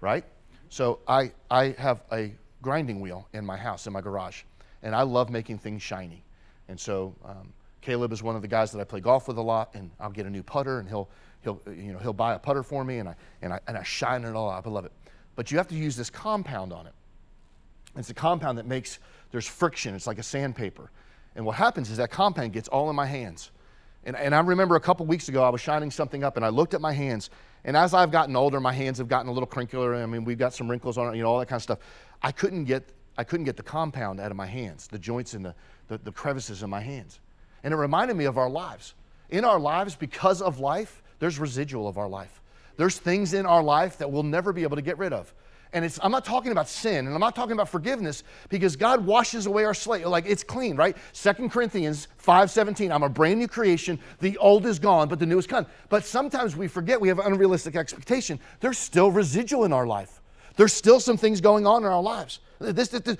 right? 0.00 0.24
So 0.68 1.00
I, 1.06 1.32
I 1.50 1.74
have 1.78 2.02
a 2.12 2.32
grinding 2.62 3.00
wheel 3.00 3.28
in 3.32 3.44
my 3.44 3.56
house, 3.56 3.86
in 3.86 3.92
my 3.92 4.00
garage. 4.00 4.42
And 4.82 4.94
I 4.94 5.02
love 5.02 5.30
making 5.30 5.58
things 5.58 5.82
shiny. 5.82 6.24
And 6.68 6.78
so 6.78 7.14
um, 7.24 7.52
Caleb 7.80 8.12
is 8.12 8.22
one 8.22 8.36
of 8.36 8.42
the 8.42 8.48
guys 8.48 8.72
that 8.72 8.80
I 8.80 8.84
play 8.84 9.00
golf 9.00 9.28
with 9.28 9.38
a 9.38 9.42
lot, 9.42 9.70
and 9.74 9.90
I'll 9.98 10.10
get 10.10 10.26
a 10.26 10.30
new 10.30 10.42
putter, 10.42 10.78
and 10.78 10.88
he'll, 10.88 11.08
he'll, 11.42 11.60
you 11.66 11.92
know, 11.92 11.98
he'll 11.98 12.12
buy 12.12 12.34
a 12.34 12.38
putter 12.38 12.62
for 12.62 12.84
me, 12.84 12.98
and 12.98 13.08
I, 13.08 13.14
and, 13.42 13.52
I, 13.52 13.60
and 13.66 13.76
I 13.76 13.82
shine 13.82 14.24
it 14.24 14.34
all 14.34 14.50
up. 14.50 14.66
I 14.66 14.70
love 14.70 14.84
it. 14.84 14.92
But 15.36 15.50
you 15.50 15.58
have 15.58 15.68
to 15.68 15.74
use 15.74 15.96
this 15.96 16.10
compound 16.10 16.72
on 16.72 16.86
it. 16.86 16.92
It's 17.96 18.10
a 18.10 18.14
compound 18.14 18.58
that 18.58 18.66
makes, 18.66 18.98
there's 19.32 19.46
friction. 19.46 19.94
It's 19.94 20.06
like 20.06 20.18
a 20.18 20.22
sandpaper. 20.22 20.90
And 21.34 21.44
what 21.44 21.56
happens 21.56 21.90
is 21.90 21.96
that 21.96 22.10
compound 22.10 22.52
gets 22.52 22.68
all 22.68 22.90
in 22.90 22.96
my 22.96 23.06
hands. 23.06 23.50
And, 24.04 24.16
and 24.16 24.34
I 24.34 24.40
remember 24.40 24.76
a 24.76 24.80
couple 24.80 25.04
weeks 25.06 25.28
ago, 25.28 25.42
I 25.42 25.50
was 25.50 25.60
shining 25.60 25.90
something 25.90 26.24
up, 26.24 26.36
and 26.36 26.44
I 26.44 26.48
looked 26.48 26.74
at 26.74 26.80
my 26.80 26.92
hands, 26.92 27.30
and 27.64 27.76
as 27.76 27.92
I've 27.92 28.10
gotten 28.10 28.36
older, 28.36 28.60
my 28.60 28.72
hands 28.72 28.98
have 28.98 29.08
gotten 29.08 29.28
a 29.28 29.32
little 29.32 29.46
crinklier. 29.46 30.02
I 30.02 30.06
mean, 30.06 30.24
we've 30.24 30.38
got 30.38 30.54
some 30.54 30.70
wrinkles 30.70 30.96
on 30.96 31.12
it, 31.12 31.16
you 31.16 31.22
know, 31.22 31.30
all 31.30 31.38
that 31.38 31.46
kind 31.46 31.58
of 31.58 31.62
stuff. 31.62 31.78
I 32.22 32.32
couldn't 32.32 32.64
get, 32.64 32.88
I 33.16 33.24
couldn't 33.24 33.46
get 33.46 33.56
the 33.56 33.62
compound 33.62 34.20
out 34.20 34.30
of 34.30 34.36
my 34.36 34.46
hands, 34.46 34.86
the 34.86 34.98
joints 34.98 35.34
and 35.34 35.44
the, 35.44 35.54
the, 35.88 35.98
the 35.98 36.12
crevices 36.12 36.62
in 36.62 36.70
my 36.70 36.80
hands. 36.80 37.20
And 37.62 37.74
it 37.74 37.76
reminded 37.76 38.16
me 38.16 38.24
of 38.24 38.38
our 38.38 38.50
lives. 38.50 38.94
In 39.28 39.44
our 39.44 39.60
lives, 39.60 39.94
because 39.94 40.42
of 40.42 40.58
life, 40.58 41.02
there's 41.18 41.38
residual 41.38 41.86
of 41.86 41.98
our 41.98 42.08
life. 42.08 42.40
There's 42.76 42.98
things 42.98 43.34
in 43.34 43.46
our 43.46 43.62
life 43.62 43.98
that 43.98 44.10
we'll 44.10 44.22
never 44.22 44.52
be 44.52 44.62
able 44.62 44.76
to 44.76 44.82
get 44.82 44.98
rid 44.98 45.12
of. 45.12 45.32
And 45.72 45.84
it's, 45.84 46.00
I'm 46.02 46.10
not 46.10 46.24
talking 46.24 46.50
about 46.50 46.68
sin 46.68 47.06
and 47.06 47.14
I'm 47.14 47.20
not 47.20 47.36
talking 47.36 47.52
about 47.52 47.68
forgiveness 47.68 48.24
because 48.48 48.74
God 48.74 49.06
washes 49.06 49.46
away 49.46 49.64
our 49.64 49.74
slate. 49.74 50.04
Like 50.06 50.26
it's 50.26 50.42
clean, 50.42 50.76
right? 50.76 50.96
Second 51.12 51.50
Corinthians 51.50 52.08
5:17. 52.24 52.92
I'm 52.92 53.04
a 53.04 53.08
brand 53.08 53.38
new 53.38 53.46
creation. 53.46 54.00
The 54.18 54.36
old 54.38 54.66
is 54.66 54.80
gone, 54.80 55.08
but 55.08 55.20
the 55.20 55.26
new 55.26 55.38
is 55.38 55.46
come. 55.46 55.66
But 55.88 56.04
sometimes 56.04 56.56
we 56.56 56.66
forget 56.66 57.00
we 57.00 57.08
have 57.08 57.20
unrealistic 57.20 57.76
expectation. 57.76 58.40
There's 58.58 58.78
still 58.78 59.12
residual 59.12 59.64
in 59.64 59.72
our 59.72 59.86
life. 59.86 60.19
There's 60.56 60.72
still 60.72 61.00
some 61.00 61.16
things 61.16 61.40
going 61.40 61.66
on 61.66 61.84
in 61.84 61.88
our 61.90 62.02
lives. 62.02 62.40
This, 62.60 62.88
this, 62.88 63.00
this, 63.00 63.16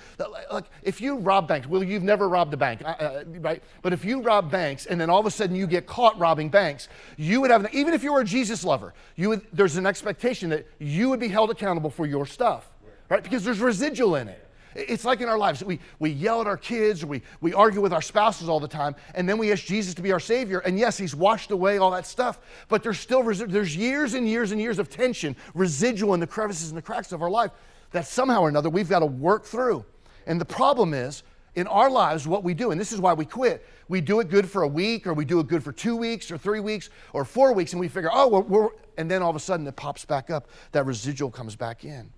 like 0.51 0.65
if 0.83 1.01
you 1.01 1.17
rob 1.17 1.47
banks, 1.47 1.67
well, 1.67 1.83
you've 1.83 2.03
never 2.03 2.29
robbed 2.29 2.53
a 2.53 2.57
bank, 2.57 2.83
uh, 2.85 2.89
uh, 2.89 3.23
right? 3.39 3.63
But 3.81 3.91
if 3.91 4.05
you 4.05 4.21
rob 4.21 4.51
banks 4.51 4.85
and 4.85 5.01
then 5.01 5.09
all 5.09 5.19
of 5.19 5.25
a 5.25 5.31
sudden 5.31 5.55
you 5.55 5.65
get 5.65 5.87
caught 5.87 6.17
robbing 6.19 6.49
banks, 6.49 6.89
you 7.17 7.41
would 7.41 7.49
have, 7.49 7.73
even 7.73 7.95
if 7.95 8.03
you 8.03 8.13
were 8.13 8.21
a 8.21 8.25
Jesus 8.25 8.63
lover, 8.63 8.93
you 9.15 9.29
would, 9.29 9.41
there's 9.51 9.77
an 9.77 9.87
expectation 9.87 10.49
that 10.51 10.67
you 10.77 11.09
would 11.09 11.19
be 11.19 11.27
held 11.27 11.49
accountable 11.49 11.89
for 11.89 12.05
your 12.05 12.27
stuff, 12.27 12.69
right? 13.09 13.23
Because 13.23 13.43
there's 13.43 13.59
residual 13.59 14.15
in 14.15 14.27
it. 14.27 14.47
It's 14.75 15.05
like 15.05 15.21
in 15.21 15.29
our 15.29 15.37
lives. 15.37 15.63
We, 15.63 15.79
we 15.99 16.09
yell 16.09 16.41
at 16.41 16.47
our 16.47 16.57
kids, 16.57 17.05
we, 17.05 17.21
we 17.41 17.53
argue 17.53 17.81
with 17.81 17.93
our 17.93 18.01
spouses 18.01 18.49
all 18.49 18.59
the 18.59 18.67
time, 18.67 18.95
and 19.15 19.27
then 19.27 19.37
we 19.37 19.51
ask 19.51 19.65
Jesus 19.65 19.93
to 19.95 20.01
be 20.01 20.11
our 20.11 20.19
Savior. 20.19 20.59
And 20.59 20.79
yes, 20.79 20.97
He's 20.97 21.15
washed 21.15 21.51
away 21.51 21.77
all 21.77 21.91
that 21.91 22.07
stuff, 22.07 22.39
but 22.67 22.83
there's 22.83 22.99
still 22.99 23.23
there's 23.23 23.75
years 23.75 24.13
and 24.13 24.27
years 24.27 24.51
and 24.51 24.61
years 24.61 24.79
of 24.79 24.89
tension, 24.89 25.35
residual 25.53 26.13
in 26.13 26.19
the 26.19 26.27
crevices 26.27 26.69
and 26.69 26.77
the 26.77 26.81
cracks 26.81 27.11
of 27.11 27.21
our 27.21 27.29
life 27.29 27.51
that 27.91 28.07
somehow 28.07 28.41
or 28.41 28.49
another 28.49 28.69
we've 28.69 28.89
got 28.89 28.99
to 28.99 29.05
work 29.05 29.45
through. 29.45 29.85
And 30.25 30.39
the 30.39 30.45
problem 30.45 30.93
is, 30.93 31.23
in 31.55 31.67
our 31.67 31.89
lives, 31.89 32.27
what 32.27 32.43
we 32.43 32.53
do, 32.53 32.71
and 32.71 32.79
this 32.79 32.93
is 32.93 32.99
why 32.99 33.13
we 33.13 33.25
quit, 33.25 33.65
we 33.89 33.99
do 33.99 34.21
it 34.21 34.29
good 34.29 34.49
for 34.49 34.61
a 34.61 34.67
week, 34.67 35.05
or 35.05 35.13
we 35.13 35.25
do 35.25 35.39
it 35.41 35.47
good 35.47 35.63
for 35.63 35.73
two 35.73 35.97
weeks, 35.97 36.31
or 36.31 36.37
three 36.37 36.61
weeks, 36.61 36.89
or 37.11 37.25
four 37.25 37.51
weeks, 37.51 37.73
and 37.73 37.79
we 37.79 37.89
figure, 37.89 38.09
oh, 38.11 38.29
we're, 38.29 38.41
we're 38.41 38.69
and 38.97 39.11
then 39.11 39.21
all 39.21 39.29
of 39.29 39.35
a 39.35 39.39
sudden 39.39 39.67
it 39.67 39.75
pops 39.75 40.05
back 40.05 40.29
up. 40.29 40.47
That 40.71 40.85
residual 40.85 41.29
comes 41.29 41.55
back 41.55 41.83
in. 41.83 42.11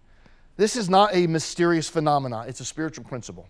This 0.56 0.76
is 0.76 0.90
not 0.90 1.14
a 1.14 1.28
mysterious 1.28 1.90
phenomenon, 1.90 2.48
it's 2.48 2.60
a 2.60 2.66
spiritual 2.66 3.06
principle. 3.06 3.48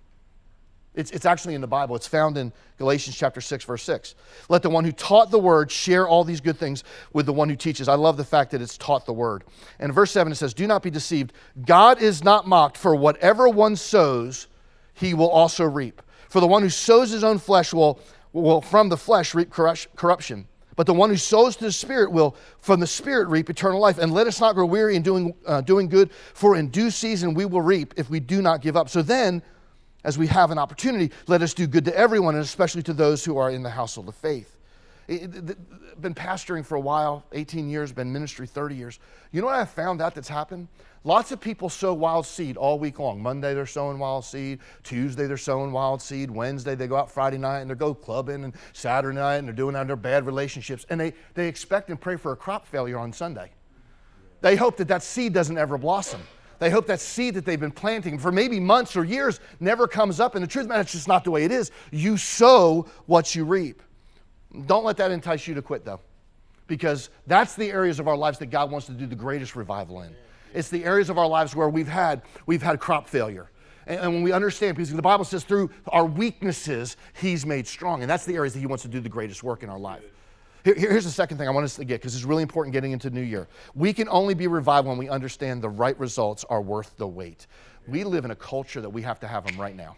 It's, 0.95 1.09
it's 1.11 1.25
actually 1.25 1.55
in 1.55 1.61
the 1.61 1.67
Bible. 1.67 1.95
It's 1.95 2.07
found 2.07 2.37
in 2.37 2.53
Galatians 2.77 3.15
chapter 3.15 3.41
6, 3.41 3.65
verse 3.65 3.81
6. 3.83 4.13
Let 4.47 4.61
the 4.61 4.69
one 4.69 4.83
who 4.83 4.91
taught 4.91 5.31
the 5.31 5.39
word 5.39 5.71
share 5.71 6.07
all 6.07 6.23
these 6.23 6.39
good 6.39 6.57
things 6.57 6.83
with 7.13 7.25
the 7.25 7.33
one 7.33 7.49
who 7.49 7.55
teaches. 7.55 7.87
I 7.87 7.95
love 7.95 8.15
the 8.15 8.23
fact 8.23 8.51
that 8.51 8.61
it's 8.61 8.77
taught 8.77 9.07
the 9.07 9.13
word. 9.13 9.43
And 9.79 9.91
verse 9.91 10.11
7 10.11 10.31
it 10.31 10.35
says, 10.35 10.53
Do 10.53 10.67
not 10.67 10.83
be 10.83 10.91
deceived. 10.91 11.33
God 11.65 11.99
is 11.99 12.23
not 12.23 12.47
mocked, 12.47 12.77
for 12.77 12.95
whatever 12.95 13.49
one 13.49 13.75
sows, 13.75 14.47
he 14.93 15.15
will 15.15 15.29
also 15.29 15.63
reap. 15.63 16.01
For 16.29 16.39
the 16.39 16.47
one 16.47 16.61
who 16.61 16.69
sows 16.69 17.09
his 17.09 17.23
own 17.23 17.39
flesh 17.39 17.73
will, 17.73 17.99
will 18.31 18.61
from 18.61 18.89
the 18.89 18.97
flesh 18.97 19.33
reap 19.33 19.49
corruption. 19.49 20.47
But 20.75 20.87
the 20.87 20.93
one 20.93 21.09
who 21.09 21.17
sows 21.17 21.55
to 21.57 21.65
the 21.65 21.71
Spirit 21.71 22.11
will 22.11 22.35
from 22.59 22.79
the 22.79 22.87
Spirit 22.87 23.27
reap 23.27 23.49
eternal 23.49 23.79
life. 23.79 23.97
And 23.97 24.13
let 24.13 24.27
us 24.27 24.39
not 24.39 24.55
grow 24.55 24.65
weary 24.65 24.95
in 24.95 25.01
doing, 25.01 25.33
uh, 25.45 25.61
doing 25.61 25.87
good, 25.87 26.11
for 26.33 26.55
in 26.55 26.69
due 26.69 26.89
season 26.89 27.33
we 27.33 27.45
will 27.45 27.61
reap 27.61 27.93
if 27.97 28.09
we 28.09 28.19
do 28.19 28.41
not 28.41 28.61
give 28.61 28.75
up. 28.75 28.89
So 28.89 29.01
then, 29.01 29.41
as 30.03 30.17
we 30.17 30.27
have 30.27 30.51
an 30.51 30.57
opportunity, 30.57 31.11
let 31.27 31.41
us 31.41 31.53
do 31.53 31.67
good 31.67 31.85
to 31.85 31.97
everyone, 31.97 32.35
and 32.35 32.43
especially 32.43 32.83
to 32.83 32.93
those 32.93 33.23
who 33.23 33.37
are 33.37 33.51
in 33.51 33.63
the 33.63 33.69
household 33.69 34.09
of 34.09 34.15
faith. 34.15 34.57
It, 35.07 35.35
it, 35.35 35.49
it, 35.51 36.01
been 36.01 36.15
pastoring 36.15 36.65
for 36.65 36.75
a 36.75 36.79
while, 36.79 37.23
18 37.33 37.69
years, 37.69 37.91
been 37.91 38.11
ministry 38.11 38.47
30 38.47 38.75
years. 38.75 38.99
You 39.31 39.41
know 39.41 39.47
what 39.47 39.55
I 39.55 39.65
found 39.65 40.01
out 40.01 40.15
that's 40.15 40.29
happened? 40.29 40.67
Lots 41.05 41.33
of 41.33 41.41
people 41.41 41.67
sow 41.67 41.93
wild 41.93 42.25
seed 42.25 42.55
all 42.55 42.79
week 42.79 42.97
long. 42.97 43.21
Monday 43.21 43.53
they're 43.53 43.65
sowing 43.65 43.99
wild 43.99 44.23
seed. 44.23 44.59
Tuesday 44.83 45.27
they're 45.27 45.35
sowing 45.35 45.73
wild 45.73 46.01
seed. 46.01 46.31
Wednesday 46.31 46.75
they 46.75 46.87
go 46.87 46.95
out 46.95 47.11
Friday 47.11 47.37
night 47.37 47.59
and 47.59 47.69
they 47.69 47.75
go 47.75 47.93
clubbing 47.93 48.45
and 48.45 48.53
Saturday 48.71 49.17
night 49.17 49.35
and 49.37 49.47
they're 49.47 49.55
doing 49.55 49.75
out 49.75 49.87
their 49.87 49.97
bad 49.97 50.25
relationships. 50.25 50.85
And 50.89 50.99
they, 50.99 51.13
they 51.33 51.47
expect 51.47 51.89
and 51.89 51.99
pray 51.99 52.15
for 52.15 52.31
a 52.31 52.37
crop 52.37 52.65
failure 52.65 52.97
on 52.97 53.11
Sunday. 53.11 53.51
They 54.39 54.55
hope 54.55 54.77
that 54.77 54.87
that 54.87 55.03
seed 55.03 55.33
doesn't 55.33 55.57
ever 55.57 55.77
blossom. 55.77 56.21
They 56.59 56.69
hope 56.69 56.87
that 56.87 57.01
seed 57.01 57.33
that 57.33 57.43
they've 57.43 57.59
been 57.59 57.71
planting 57.71 58.17
for 58.17 58.31
maybe 58.31 58.57
months 58.57 58.95
or 58.95 59.03
years 59.03 59.41
never 59.59 59.87
comes 59.87 60.21
up. 60.21 60.35
And 60.35 60.43
the 60.43 60.47
truth, 60.47 60.67
man, 60.67 60.79
it's 60.79 60.93
just 60.93 61.09
not 61.09 61.25
the 61.25 61.31
way 61.31 61.43
it 61.43 61.51
is. 61.51 61.71
You 61.91 62.15
sow 62.15 62.85
what 63.05 63.35
you 63.35 63.43
reap. 63.43 63.81
Don't 64.67 64.85
let 64.85 64.95
that 64.97 65.11
entice 65.11 65.47
you 65.47 65.55
to 65.55 65.61
quit, 65.61 65.83
though, 65.83 65.99
because 66.67 67.09
that's 67.27 67.55
the 67.55 67.69
areas 67.71 67.99
of 67.99 68.07
our 68.07 68.15
lives 68.15 68.37
that 68.39 68.45
God 68.45 68.71
wants 68.71 68.87
to 68.87 68.93
do 68.93 69.05
the 69.05 69.15
greatest 69.15 69.57
revival 69.57 70.03
in. 70.03 70.15
It's 70.53 70.69
the 70.69 70.85
areas 70.85 71.09
of 71.09 71.17
our 71.17 71.27
lives 71.27 71.55
where 71.55 71.69
we've 71.69 71.87
had, 71.87 72.21
we've 72.45 72.61
had 72.61 72.79
crop 72.79 73.07
failure. 73.07 73.49
And, 73.87 73.99
and 73.99 74.13
when 74.13 74.23
we 74.23 74.31
understand, 74.31 74.75
because 74.75 74.91
the 74.91 75.01
Bible 75.01 75.25
says 75.25 75.43
through 75.43 75.69
our 75.87 76.05
weaknesses, 76.05 76.97
He's 77.19 77.45
made 77.45 77.67
strong. 77.67 78.01
And 78.01 78.09
that's 78.09 78.25
the 78.25 78.35
areas 78.35 78.53
that 78.53 78.59
He 78.59 78.67
wants 78.67 78.83
to 78.83 78.89
do 78.89 78.99
the 78.99 79.09
greatest 79.09 79.43
work 79.43 79.63
in 79.63 79.69
our 79.69 79.79
life. 79.79 80.03
Here, 80.63 80.75
here's 80.75 81.03
the 81.03 81.11
second 81.11 81.37
thing 81.37 81.47
I 81.47 81.51
want 81.51 81.65
us 81.65 81.75
to 81.75 81.85
get, 81.85 81.99
because 81.99 82.15
it's 82.15 82.23
really 82.23 82.43
important 82.43 82.73
getting 82.73 82.93
into 82.93 83.09
New 83.09 83.21
Year. 83.21 83.47
We 83.75 83.91
can 83.91 84.07
only 84.07 84.33
be 84.33 84.47
revived 84.47 84.87
when 84.87 84.97
we 84.97 85.09
understand 85.09 85.61
the 85.61 85.69
right 85.69 85.99
results 85.99 86.45
are 86.49 86.61
worth 86.61 86.95
the 86.97 87.07
wait. 87.07 87.47
We 87.87 88.05
live 88.05 88.23
in 88.23 88.31
a 88.31 88.35
culture 88.35 88.79
that 88.79 88.89
we 88.89 89.01
have 89.01 89.19
to 89.21 89.27
have 89.27 89.45
them 89.45 89.59
right 89.59 89.75
now. 89.75 89.97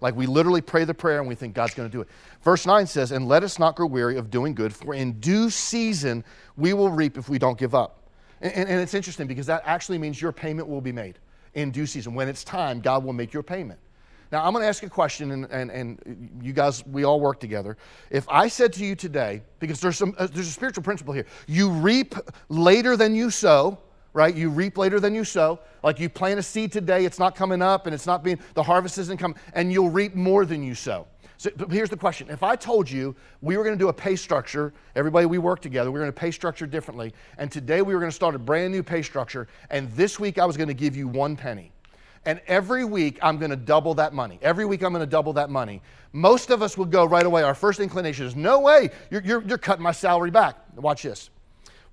Like 0.00 0.14
we 0.14 0.26
literally 0.26 0.60
pray 0.60 0.84
the 0.84 0.94
prayer 0.94 1.18
and 1.18 1.26
we 1.26 1.34
think 1.34 1.54
God's 1.54 1.74
going 1.74 1.88
to 1.88 1.92
do 1.92 2.00
it. 2.00 2.08
Verse 2.42 2.66
9 2.66 2.86
says, 2.86 3.10
And 3.10 3.26
let 3.26 3.42
us 3.42 3.58
not 3.58 3.74
grow 3.74 3.86
weary 3.86 4.16
of 4.16 4.30
doing 4.30 4.54
good, 4.54 4.74
for 4.74 4.94
in 4.94 5.18
due 5.18 5.50
season 5.50 6.24
we 6.56 6.74
will 6.74 6.90
reap 6.90 7.16
if 7.16 7.28
we 7.28 7.38
don't 7.38 7.58
give 7.58 7.74
up. 7.74 8.03
And, 8.44 8.68
and, 8.68 8.80
it's 8.80 8.92
interesting 8.92 9.26
because 9.26 9.46
that 9.46 9.62
actually 9.64 9.96
means 9.96 10.20
your 10.20 10.30
payment 10.30 10.68
will 10.68 10.82
be 10.82 10.92
made 10.92 11.18
in 11.54 11.70
due 11.70 11.86
season. 11.86 12.14
When 12.14 12.28
it's 12.28 12.44
time, 12.44 12.80
God 12.80 13.02
will 13.02 13.14
make 13.14 13.32
your 13.32 13.42
payment. 13.42 13.80
Now, 14.30 14.44
I'm 14.44 14.52
going 14.52 14.62
to 14.62 14.68
ask 14.68 14.82
a 14.82 14.90
question, 14.90 15.30
and, 15.30 15.46
and, 15.50 15.70
and 15.70 16.40
you 16.42 16.52
guys, 16.52 16.84
we 16.86 17.04
all 17.04 17.20
work 17.20 17.40
together. 17.40 17.78
If 18.10 18.28
I 18.28 18.48
said 18.48 18.72
to 18.74 18.84
you 18.84 18.96
today, 18.96 19.42
because 19.60 19.80
there's, 19.80 19.96
some, 19.96 20.14
uh, 20.18 20.26
there's 20.26 20.48
a 20.48 20.52
spiritual 20.52 20.82
principle 20.82 21.14
here, 21.14 21.24
you 21.46 21.70
reap 21.70 22.14
later 22.50 22.98
than 22.98 23.14
you 23.14 23.30
sow, 23.30 23.78
right? 24.12 24.34
You 24.34 24.50
reap 24.50 24.76
later 24.76 25.00
than 25.00 25.14
you 25.14 25.24
sow. 25.24 25.60
Like 25.82 25.98
you 25.98 26.10
plant 26.10 26.38
a 26.38 26.42
seed 26.42 26.70
today, 26.70 27.06
it's 27.06 27.18
not 27.18 27.34
coming 27.34 27.62
up, 27.62 27.86
and 27.86 27.94
it's 27.94 28.06
not 28.06 28.22
being, 28.22 28.38
the 28.54 28.62
harvest 28.62 28.98
isn't 28.98 29.18
coming, 29.18 29.38
and 29.54 29.72
you'll 29.72 29.90
reap 29.90 30.14
more 30.14 30.44
than 30.44 30.62
you 30.62 30.74
sow. 30.74 31.06
So 31.44 31.50
here's 31.68 31.90
the 31.90 31.96
question. 31.98 32.30
If 32.30 32.42
I 32.42 32.56
told 32.56 32.90
you 32.90 33.14
we 33.42 33.58
were 33.58 33.64
going 33.64 33.76
to 33.76 33.78
do 33.78 33.90
a 33.90 33.92
pay 33.92 34.16
structure, 34.16 34.72
everybody 34.96 35.26
we 35.26 35.36
work 35.36 35.60
together, 35.60 35.90
we 35.90 36.00
are 36.00 36.02
going 36.02 36.12
to 36.12 36.18
pay 36.18 36.30
structure 36.30 36.66
differently, 36.66 37.12
and 37.36 37.52
today 37.52 37.82
we 37.82 37.92
were 37.92 38.00
going 38.00 38.10
to 38.10 38.16
start 38.16 38.34
a 38.34 38.38
brand 38.38 38.72
new 38.72 38.82
pay 38.82 39.02
structure, 39.02 39.46
and 39.68 39.92
this 39.92 40.18
week 40.18 40.38
I 40.38 40.46
was 40.46 40.56
going 40.56 40.68
to 40.68 40.74
give 40.74 40.96
you 40.96 41.06
one 41.06 41.36
penny. 41.36 41.70
And 42.24 42.40
every 42.46 42.86
week 42.86 43.18
I'm 43.20 43.36
going 43.36 43.50
to 43.50 43.56
double 43.56 43.92
that 43.96 44.14
money. 44.14 44.38
Every 44.40 44.64
week 44.64 44.82
I'm 44.82 44.94
going 44.94 45.04
to 45.04 45.10
double 45.10 45.34
that 45.34 45.50
money. 45.50 45.82
Most 46.14 46.48
of 46.48 46.62
us 46.62 46.78
would 46.78 46.90
go 46.90 47.04
right 47.04 47.26
away. 47.26 47.42
Our 47.42 47.54
first 47.54 47.78
inclination 47.78 48.24
is, 48.24 48.34
no 48.34 48.60
way, 48.60 48.88
you're, 49.10 49.22
you're, 49.22 49.42
you're 49.42 49.58
cutting 49.58 49.82
my 49.82 49.92
salary 49.92 50.30
back. 50.30 50.56
Watch 50.76 51.02
this. 51.02 51.28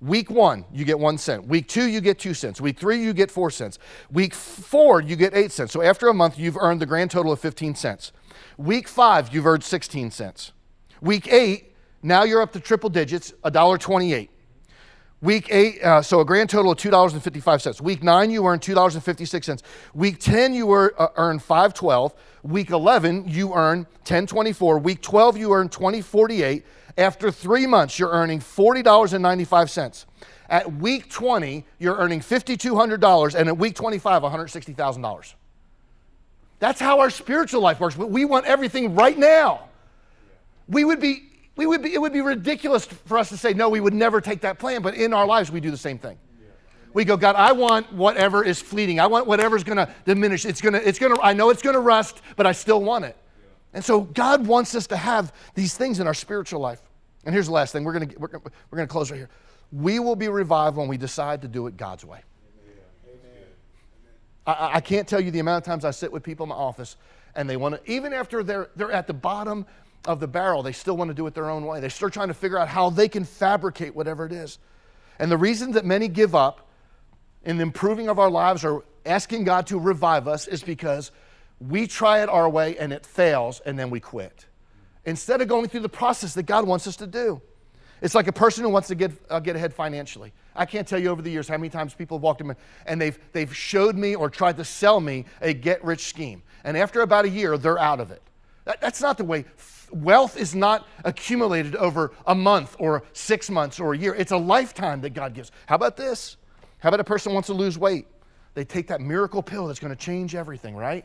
Week 0.00 0.30
one, 0.30 0.64
you 0.72 0.86
get 0.86 0.98
one 0.98 1.18
cent. 1.18 1.46
Week 1.46 1.68
two, 1.68 1.84
you 1.84 2.00
get 2.00 2.18
two 2.18 2.32
cents. 2.34 2.58
Week 2.58 2.76
three, 2.76 3.00
you 3.00 3.12
get 3.12 3.30
four 3.30 3.50
cents. 3.50 3.78
Week 4.10 4.34
four, 4.34 5.00
you 5.00 5.14
get 5.14 5.34
eight 5.34 5.52
cents. 5.52 5.72
So 5.72 5.82
after 5.82 6.08
a 6.08 6.14
month, 6.14 6.38
you've 6.38 6.56
earned 6.56 6.80
the 6.80 6.86
grand 6.86 7.10
total 7.10 7.30
of 7.30 7.38
15 7.38 7.76
cents. 7.76 8.12
Week 8.56 8.88
five, 8.88 9.32
you've 9.34 9.46
earned 9.46 9.64
16 9.64 10.10
cents. 10.10 10.52
Week 11.00 11.32
eight, 11.32 11.74
now 12.02 12.24
you're 12.24 12.42
up 12.42 12.52
to 12.52 12.60
triple 12.60 12.90
digits, 12.90 13.32
$1.28. 13.44 14.28
Week 15.20 15.46
eight, 15.52 15.80
uh, 15.84 16.02
so 16.02 16.18
a 16.18 16.24
grand 16.24 16.50
total 16.50 16.72
of 16.72 16.78
$2.55. 16.78 17.80
Week 17.80 18.02
nine, 18.02 18.30
you 18.30 18.44
earn 18.44 18.58
$2.56. 18.58 19.62
Week 19.94 20.18
10, 20.18 20.52
you 20.52 20.66
were, 20.66 20.94
uh, 20.98 21.08
earn 21.14 21.38
512. 21.38 22.12
Week 22.42 22.70
11, 22.70 23.28
you 23.28 23.54
earn 23.54 23.86
1024. 23.98 24.78
Week 24.80 25.00
12, 25.00 25.36
you 25.36 25.52
earn 25.52 25.68
2048. 25.68 26.66
After 26.98 27.30
three 27.30 27.68
months, 27.68 28.00
you're 28.00 28.10
earning 28.10 28.40
$40.95. 28.40 30.06
At 30.48 30.72
week 30.74 31.08
20, 31.08 31.64
you're 31.78 31.96
earning 31.96 32.20
$5,200, 32.20 33.34
and 33.34 33.48
at 33.48 33.56
week 33.56 33.76
25, 33.76 34.22
$160,000. 34.22 35.34
That's 36.62 36.78
how 36.78 37.00
our 37.00 37.10
spiritual 37.10 37.60
life 37.60 37.80
works. 37.80 37.96
We 37.96 38.24
want 38.24 38.46
everything 38.46 38.94
right 38.94 39.18
now. 39.18 39.62
We 40.68 40.84
would 40.84 41.00
be, 41.00 41.24
we 41.56 41.66
would 41.66 41.82
be, 41.82 41.92
it 41.92 42.00
would 42.00 42.12
be 42.12 42.20
ridiculous 42.20 42.84
for 42.86 43.18
us 43.18 43.30
to 43.30 43.36
say, 43.36 43.52
no, 43.52 43.68
we 43.68 43.80
would 43.80 43.92
never 43.92 44.20
take 44.20 44.42
that 44.42 44.60
plan. 44.60 44.80
But 44.80 44.94
in 44.94 45.12
our 45.12 45.26
lives, 45.26 45.50
we 45.50 45.58
do 45.58 45.72
the 45.72 45.76
same 45.76 45.98
thing. 45.98 46.16
We 46.94 47.04
go, 47.04 47.16
God, 47.16 47.34
I 47.34 47.50
want 47.50 47.92
whatever 47.92 48.44
is 48.44 48.60
fleeting. 48.60 49.00
I 49.00 49.08
want 49.08 49.26
whatever's 49.26 49.64
going 49.64 49.78
to 49.78 49.92
diminish. 50.04 50.44
It's 50.44 50.60
going 50.60 50.74
to, 50.74 50.88
it's 50.88 51.00
going 51.00 51.12
to, 51.12 51.20
I 51.20 51.32
know 51.32 51.50
it's 51.50 51.62
going 51.62 51.74
to 51.74 51.80
rust, 51.80 52.22
but 52.36 52.46
I 52.46 52.52
still 52.52 52.80
want 52.80 53.06
it. 53.06 53.16
And 53.74 53.84
so 53.84 54.02
God 54.02 54.46
wants 54.46 54.76
us 54.76 54.86
to 54.86 54.96
have 54.96 55.32
these 55.56 55.76
things 55.76 55.98
in 55.98 56.06
our 56.06 56.14
spiritual 56.14 56.60
life. 56.60 56.80
And 57.24 57.34
here's 57.34 57.46
the 57.46 57.52
last 57.54 57.72
thing. 57.72 57.82
We're 57.82 57.94
going 57.94 58.08
to, 58.08 58.18
we're 58.20 58.28
going 58.28 58.86
to 58.86 58.86
close 58.86 59.10
right 59.10 59.16
here. 59.16 59.30
We 59.72 59.98
will 59.98 60.14
be 60.14 60.28
revived 60.28 60.76
when 60.76 60.86
we 60.86 60.96
decide 60.96 61.42
to 61.42 61.48
do 61.48 61.66
it 61.66 61.76
God's 61.76 62.04
way. 62.04 62.20
I, 64.46 64.70
I 64.74 64.80
can't 64.80 65.06
tell 65.06 65.20
you 65.20 65.30
the 65.30 65.38
amount 65.38 65.58
of 65.58 65.64
times 65.64 65.84
I 65.84 65.90
sit 65.90 66.12
with 66.12 66.22
people 66.22 66.44
in 66.44 66.50
my 66.50 66.54
office 66.54 66.96
and 67.34 67.48
they 67.48 67.56
want 67.56 67.74
to, 67.74 67.90
even 67.90 68.12
after 68.12 68.42
they're, 68.42 68.68
they're 68.76 68.92
at 68.92 69.06
the 69.06 69.14
bottom 69.14 69.66
of 70.04 70.20
the 70.20 70.28
barrel, 70.28 70.62
they 70.62 70.72
still 70.72 70.96
want 70.96 71.08
to 71.08 71.14
do 71.14 71.26
it 71.26 71.34
their 71.34 71.48
own 71.48 71.64
way. 71.64 71.80
They 71.80 71.88
start 71.88 72.12
trying 72.12 72.28
to 72.28 72.34
figure 72.34 72.58
out 72.58 72.68
how 72.68 72.90
they 72.90 73.08
can 73.08 73.24
fabricate 73.24 73.94
whatever 73.94 74.26
it 74.26 74.32
is. 74.32 74.58
And 75.18 75.30
the 75.30 75.36
reason 75.36 75.72
that 75.72 75.84
many 75.84 76.08
give 76.08 76.34
up 76.34 76.68
in 77.44 77.56
the 77.56 77.62
improving 77.62 78.08
of 78.08 78.18
our 78.18 78.30
lives 78.30 78.64
or 78.64 78.84
asking 79.06 79.44
God 79.44 79.66
to 79.68 79.78
revive 79.78 80.26
us 80.28 80.46
is 80.46 80.62
because 80.62 81.12
we 81.60 81.86
try 81.86 82.22
it 82.22 82.28
our 82.28 82.48
way 82.48 82.76
and 82.78 82.92
it 82.92 83.06
fails 83.06 83.60
and 83.60 83.78
then 83.78 83.90
we 83.90 84.00
quit. 84.00 84.46
Instead 85.04 85.40
of 85.40 85.48
going 85.48 85.68
through 85.68 85.80
the 85.80 85.88
process 85.88 86.34
that 86.34 86.44
God 86.44 86.66
wants 86.66 86.86
us 86.86 86.96
to 86.96 87.06
do. 87.06 87.40
It's 88.00 88.14
like 88.16 88.26
a 88.26 88.32
person 88.32 88.64
who 88.64 88.70
wants 88.70 88.88
to 88.88 88.96
get, 88.96 89.12
uh, 89.30 89.38
get 89.38 89.54
ahead 89.54 89.72
financially. 89.72 90.32
I 90.54 90.66
can't 90.66 90.86
tell 90.86 90.98
you 90.98 91.08
over 91.08 91.22
the 91.22 91.30
years 91.30 91.48
how 91.48 91.56
many 91.56 91.70
times 91.70 91.94
people 91.94 92.18
have 92.18 92.22
walked 92.22 92.40
in 92.40 92.54
and 92.86 93.00
they've, 93.00 93.18
they've 93.32 93.54
showed 93.54 93.96
me 93.96 94.14
or 94.14 94.28
tried 94.28 94.56
to 94.58 94.64
sell 94.64 95.00
me 95.00 95.24
a 95.40 95.52
get 95.52 95.82
rich 95.84 96.06
scheme. 96.06 96.42
And 96.64 96.76
after 96.76 97.00
about 97.00 97.24
a 97.24 97.28
year, 97.28 97.56
they're 97.56 97.78
out 97.78 98.00
of 98.00 98.10
it. 98.10 98.22
That, 98.64 98.80
that's 98.80 99.00
not 99.00 99.18
the 99.18 99.24
way. 99.24 99.44
Wealth 99.90 100.36
is 100.36 100.54
not 100.54 100.86
accumulated 101.04 101.76
over 101.76 102.12
a 102.26 102.34
month 102.34 102.76
or 102.78 103.02
six 103.12 103.50
months 103.50 103.80
or 103.80 103.94
a 103.94 103.98
year. 103.98 104.14
It's 104.14 104.32
a 104.32 104.36
lifetime 104.36 105.00
that 105.02 105.10
God 105.10 105.34
gives. 105.34 105.50
How 105.66 105.74
about 105.74 105.96
this? 105.96 106.36
How 106.78 106.88
about 106.88 107.00
a 107.00 107.04
person 107.04 107.32
wants 107.32 107.46
to 107.46 107.54
lose 107.54 107.78
weight? 107.78 108.06
They 108.54 108.64
take 108.64 108.88
that 108.88 109.00
miracle 109.00 109.42
pill 109.42 109.66
that's 109.66 109.80
going 109.80 109.94
to 109.94 110.00
change 110.04 110.34
everything, 110.34 110.76
right? 110.76 111.04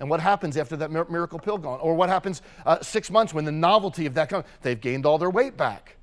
And 0.00 0.08
what 0.08 0.20
happens 0.20 0.56
after 0.56 0.76
that 0.76 0.90
miracle 0.90 1.38
pill 1.38 1.58
gone? 1.58 1.80
Or 1.80 1.94
what 1.94 2.08
happens 2.08 2.42
uh, 2.64 2.80
six 2.82 3.10
months 3.10 3.34
when 3.34 3.44
the 3.44 3.52
novelty 3.52 4.06
of 4.06 4.14
that 4.14 4.28
comes? 4.28 4.44
They've 4.62 4.80
gained 4.80 5.06
all 5.06 5.18
their 5.18 5.30
weight 5.30 5.56
back. 5.56 5.97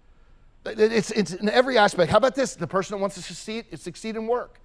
It's, 0.66 1.12
it's 1.12 1.34
in 1.34 1.50
every 1.50 1.78
aspect. 1.78 2.12
How 2.12 2.18
about 2.18 2.36
this? 2.36 2.56
The 2.56 2.68
person 2.68 2.96
that 2.96 3.02
wants 3.02 3.16
to 3.16 3.22
succeed, 3.22 3.66
succeed 3.80 4.16
in 4.16 4.28
work, 4.28 4.60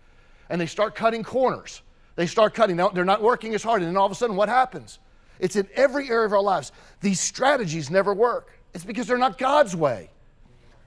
and 0.49 0.61
they 0.61 0.67
start 0.67 0.95
cutting 0.95 1.23
corners. 1.23 1.83
They 2.17 2.27
start 2.27 2.55
cutting. 2.55 2.77
They're 2.77 3.05
not 3.05 3.23
working 3.23 3.55
as 3.55 3.63
hard, 3.63 3.83
and 3.83 3.89
then 3.89 3.97
all 3.97 4.07
of 4.07 4.13
a 4.13 4.15
sudden, 4.15 4.37
what 4.37 4.49
happens? 4.49 4.99
It's 5.39 5.57
in 5.57 5.69
every 5.75 6.11
area 6.11 6.27
of 6.27 6.33
our 6.33 6.43
lives. 6.43 6.73
These 7.01 7.21
strategies 7.21 7.91
never 7.91 8.13
work. 8.13 8.53
It's 8.75 8.85
because 8.85 9.07
they're 9.07 9.19
not 9.19 9.39
God's 9.39 9.75
way. 9.75 10.11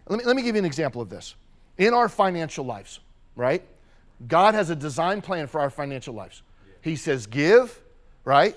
Let 0.07 0.19
me, 0.19 0.25
let 0.25 0.35
me 0.35 0.41
give 0.41 0.55
you 0.55 0.59
an 0.59 0.65
example 0.65 1.01
of 1.01 1.09
this. 1.09 1.35
In 1.77 1.93
our 1.93 2.07
financial 2.07 2.65
lives, 2.65 2.99
right? 3.35 3.63
God 4.27 4.53
has 4.53 4.69
a 4.69 4.75
design 4.75 5.21
plan 5.21 5.47
for 5.47 5.59
our 5.59 5.69
financial 5.69 6.13
lives. 6.13 6.43
He 6.81 6.95
says, 6.95 7.25
give, 7.25 7.81
right? 8.25 8.55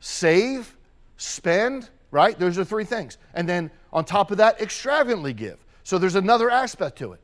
Save, 0.00 0.76
spend, 1.16 1.88
right? 2.10 2.38
Those 2.38 2.58
are 2.58 2.64
three 2.64 2.84
things. 2.84 3.18
And 3.34 3.48
then 3.48 3.70
on 3.92 4.04
top 4.04 4.30
of 4.30 4.38
that, 4.38 4.60
extravagantly 4.60 5.32
give. 5.32 5.58
So 5.82 5.98
there's 5.98 6.14
another 6.14 6.50
aspect 6.50 6.98
to 6.98 7.12
it. 7.12 7.20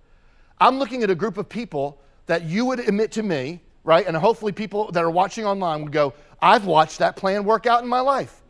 I'm 0.61 0.79
looking 0.79 1.03
at 1.03 1.11
a 1.11 1.15
group 1.15 1.37
of 1.37 1.49
people 1.49 2.01
that 2.27 2.45
you 2.45 2.65
would 2.65 2.81
admit 2.81 3.13
to 3.13 3.23
me, 3.23 3.61
right? 3.85 4.07
And 4.07 4.17
hopefully 4.17 4.53
people 4.53 4.91
that 4.93 5.03
are 5.03 5.11
watching 5.11 5.45
online 5.45 5.83
would 5.83 5.93
go, 5.93 6.15
I've 6.41 6.67
watched 6.67 6.99
that 6.99 7.17
plan 7.17 7.45
work 7.45 7.67
out 7.67 7.83
in 7.83 7.89
my 7.89 8.01
life. 8.01 8.43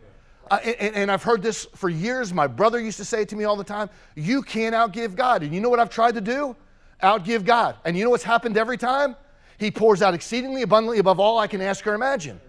Uh, 0.51 0.59
and, 0.65 0.95
and 0.95 1.11
I've 1.11 1.23
heard 1.23 1.43
this 1.43 1.65
for 1.75 1.89
years. 1.89 2.33
My 2.33 2.47
brother 2.47 2.81
used 2.81 2.99
to 2.99 3.05
say 3.05 3.23
it 3.23 3.29
to 3.31 3.37
me 3.37 3.45
all 3.45 3.57
the 3.57 3.65
time 3.65 3.91
you 4.15 4.43
can't 4.43 4.75
outgive 4.75 5.17
God. 5.17 5.43
And 5.43 5.55
you 5.55 5.61
know 5.61 5.69
what 5.69 5.81
I've 5.81 5.91
tried 5.91 6.15
to 6.15 6.21
do? 6.21 6.57
Outgive 7.03 7.45
God. 7.45 7.77
And 7.85 7.97
you 7.97 8.05
know 8.05 8.11
what's 8.11 8.25
happened 8.25 8.57
every 8.57 8.79
time? 8.79 9.17
He 9.59 9.71
pours 9.71 10.03
out 10.03 10.15
exceedingly 10.15 10.63
abundantly 10.63 10.99
above 10.99 11.19
all 11.19 11.39
I 11.39 11.47
can 11.47 11.61
ask 11.61 11.87
or 11.87 11.95
imagine. 11.95 12.41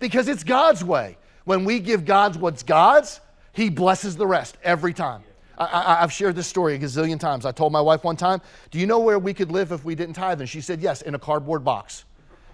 Because 0.00 0.28
it's 0.28 0.42
God's 0.42 0.82
way. 0.82 1.16
When 1.44 1.64
we 1.64 1.78
give 1.78 2.04
God's 2.04 2.38
what's 2.38 2.62
God's, 2.62 3.20
He 3.52 3.70
blesses 3.70 4.16
the 4.16 4.26
rest 4.26 4.56
every 4.62 4.92
time. 4.92 5.22
I, 5.56 5.96
have 6.00 6.12
shared 6.12 6.34
this 6.34 6.46
story 6.46 6.74
a 6.74 6.78
gazillion 6.78 7.20
times. 7.20 7.46
I 7.46 7.52
told 7.52 7.72
my 7.72 7.80
wife 7.80 8.04
one 8.04 8.16
time, 8.16 8.40
Do 8.70 8.78
you 8.78 8.86
know 8.86 8.98
where 8.98 9.18
we 9.18 9.34
could 9.34 9.52
live 9.52 9.72
if 9.72 9.84
we 9.84 9.94
didn't 9.94 10.14
tithe? 10.14 10.40
And 10.40 10.48
she 10.48 10.60
said, 10.60 10.80
Yes, 10.80 11.02
in 11.02 11.14
a 11.14 11.18
cardboard 11.18 11.64
box. 11.64 12.04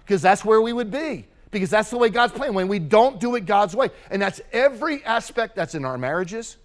Because 0.05 0.21
that's 0.21 0.45
where 0.45 0.61
we 0.61 0.73
would 0.73 0.91
be. 0.91 1.25
Because 1.51 1.69
that's 1.69 1.89
the 1.89 1.97
way 1.97 2.09
God's 2.09 2.33
playing. 2.33 2.53
When 2.53 2.67
we 2.67 2.79
don't 2.79 3.19
do 3.19 3.35
it 3.35 3.45
God's 3.45 3.75
way, 3.75 3.89
and 4.09 4.21
that's 4.21 4.39
every 4.51 5.03
aspect 5.03 5.55
that's 5.55 5.75
in 5.75 5.83
our 5.85 5.97
marriages, 5.97 6.57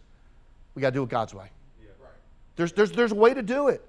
we 0.75 0.83
got 0.83 0.91
to 0.91 0.95
do 0.95 1.03
it 1.03 1.09
God's 1.09 1.35
way. 1.35 1.51
There's, 2.57 2.73
there's, 2.73 2.93
there's 2.93 3.13
a 3.13 3.17
way 3.17 3.35
to 3.35 3.43
do 3.43 3.69
it. 3.69 3.85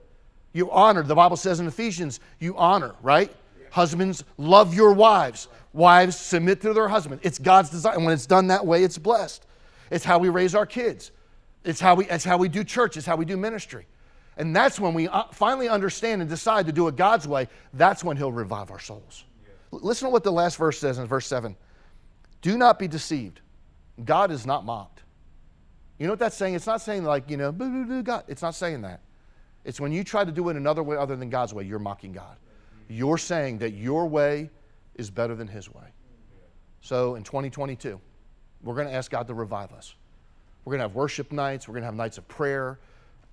You 0.53 0.71
honor, 0.71 1.03
the 1.03 1.15
Bible 1.15 1.37
says 1.37 1.59
in 1.59 1.67
Ephesians, 1.67 2.19
you 2.39 2.55
honor, 2.57 2.95
right? 3.01 3.33
Husbands, 3.71 4.23
love 4.37 4.73
your 4.73 4.93
wives. 4.93 5.47
Wives, 5.73 6.17
submit 6.17 6.61
to 6.61 6.73
their 6.73 6.87
husband. 6.87 7.21
It's 7.23 7.39
God's 7.39 7.69
design. 7.69 7.95
And 7.95 8.05
when 8.05 8.13
it's 8.13 8.25
done 8.25 8.47
that 8.47 8.65
way, 8.65 8.83
it's 8.83 8.97
blessed. 8.97 9.45
It's 9.91 10.03
how 10.03 10.17
we 10.17 10.29
raise 10.29 10.55
our 10.55 10.65
kids. 10.65 11.11
It's 11.67 11.81
how 11.81 11.95
we, 11.95 12.07
it's 12.07 12.23
how 12.23 12.37
we 12.37 12.47
do 12.47 12.63
church. 12.63 12.95
It's 12.95 13.05
how 13.05 13.17
we 13.17 13.25
do 13.25 13.35
ministry. 13.35 13.85
And 14.37 14.55
that's 14.55 14.79
when 14.79 14.93
we 14.93 15.09
uh, 15.09 15.25
finally 15.33 15.67
understand 15.67 16.21
and 16.21 16.29
decide 16.29 16.65
to 16.67 16.71
do 16.71 16.87
it 16.87 16.95
God's 16.95 17.27
way. 17.27 17.49
That's 17.73 18.05
when 18.05 18.15
He'll 18.15 18.31
revive 18.31 18.71
our 18.71 18.79
souls. 18.79 19.25
Yeah. 19.43 19.79
Listen 19.81 20.07
to 20.07 20.11
what 20.11 20.23
the 20.23 20.31
last 20.31 20.55
verse 20.55 20.79
says 20.79 20.97
in 20.97 21.07
verse 21.07 21.27
7. 21.27 21.57
Do 22.41 22.57
not 22.57 22.79
be 22.79 22.87
deceived. 22.87 23.41
God 24.05 24.31
is 24.31 24.45
not 24.45 24.63
mocked. 24.63 25.03
You 25.99 26.07
know 26.07 26.13
what 26.13 26.19
that's 26.19 26.37
saying? 26.37 26.53
It's 26.53 26.67
not 26.67 26.79
saying 26.79 27.03
like, 27.03 27.29
you 27.29 27.35
know, 27.35 27.51
God. 27.51 28.23
It's 28.29 28.41
not 28.41 28.55
saying 28.55 28.81
that. 28.83 29.01
It's 29.65 29.81
when 29.81 29.91
you 29.91 30.05
try 30.05 30.23
to 30.23 30.31
do 30.31 30.47
it 30.47 30.55
another 30.55 30.83
way 30.83 30.95
other 30.95 31.17
than 31.17 31.29
God's 31.29 31.53
way, 31.53 31.65
you're 31.65 31.79
mocking 31.79 32.13
God. 32.13 32.37
You're 32.87 33.17
saying 33.17 33.57
that 33.57 33.73
your 33.73 34.07
way 34.07 34.49
is 34.95 35.09
better 35.09 35.35
than 35.35 35.49
His 35.49 35.69
way. 35.73 35.83
So 36.79 37.15
in 37.15 37.23
2022, 37.23 37.99
we're 38.63 38.75
going 38.75 38.87
to 38.87 38.93
ask 38.93 39.11
God 39.11 39.27
to 39.27 39.33
revive 39.33 39.73
us. 39.73 39.95
We're 40.67 40.71
going 40.71 40.79
to 40.79 40.89
have 40.89 40.95
worship 40.95 41.31
nights. 41.31 41.65
We're 41.65 41.75
going 41.75 41.83
to 41.83 41.85
have 41.85 41.95
nights 41.95 42.17
of 42.17 42.27
prayer. 42.27 42.77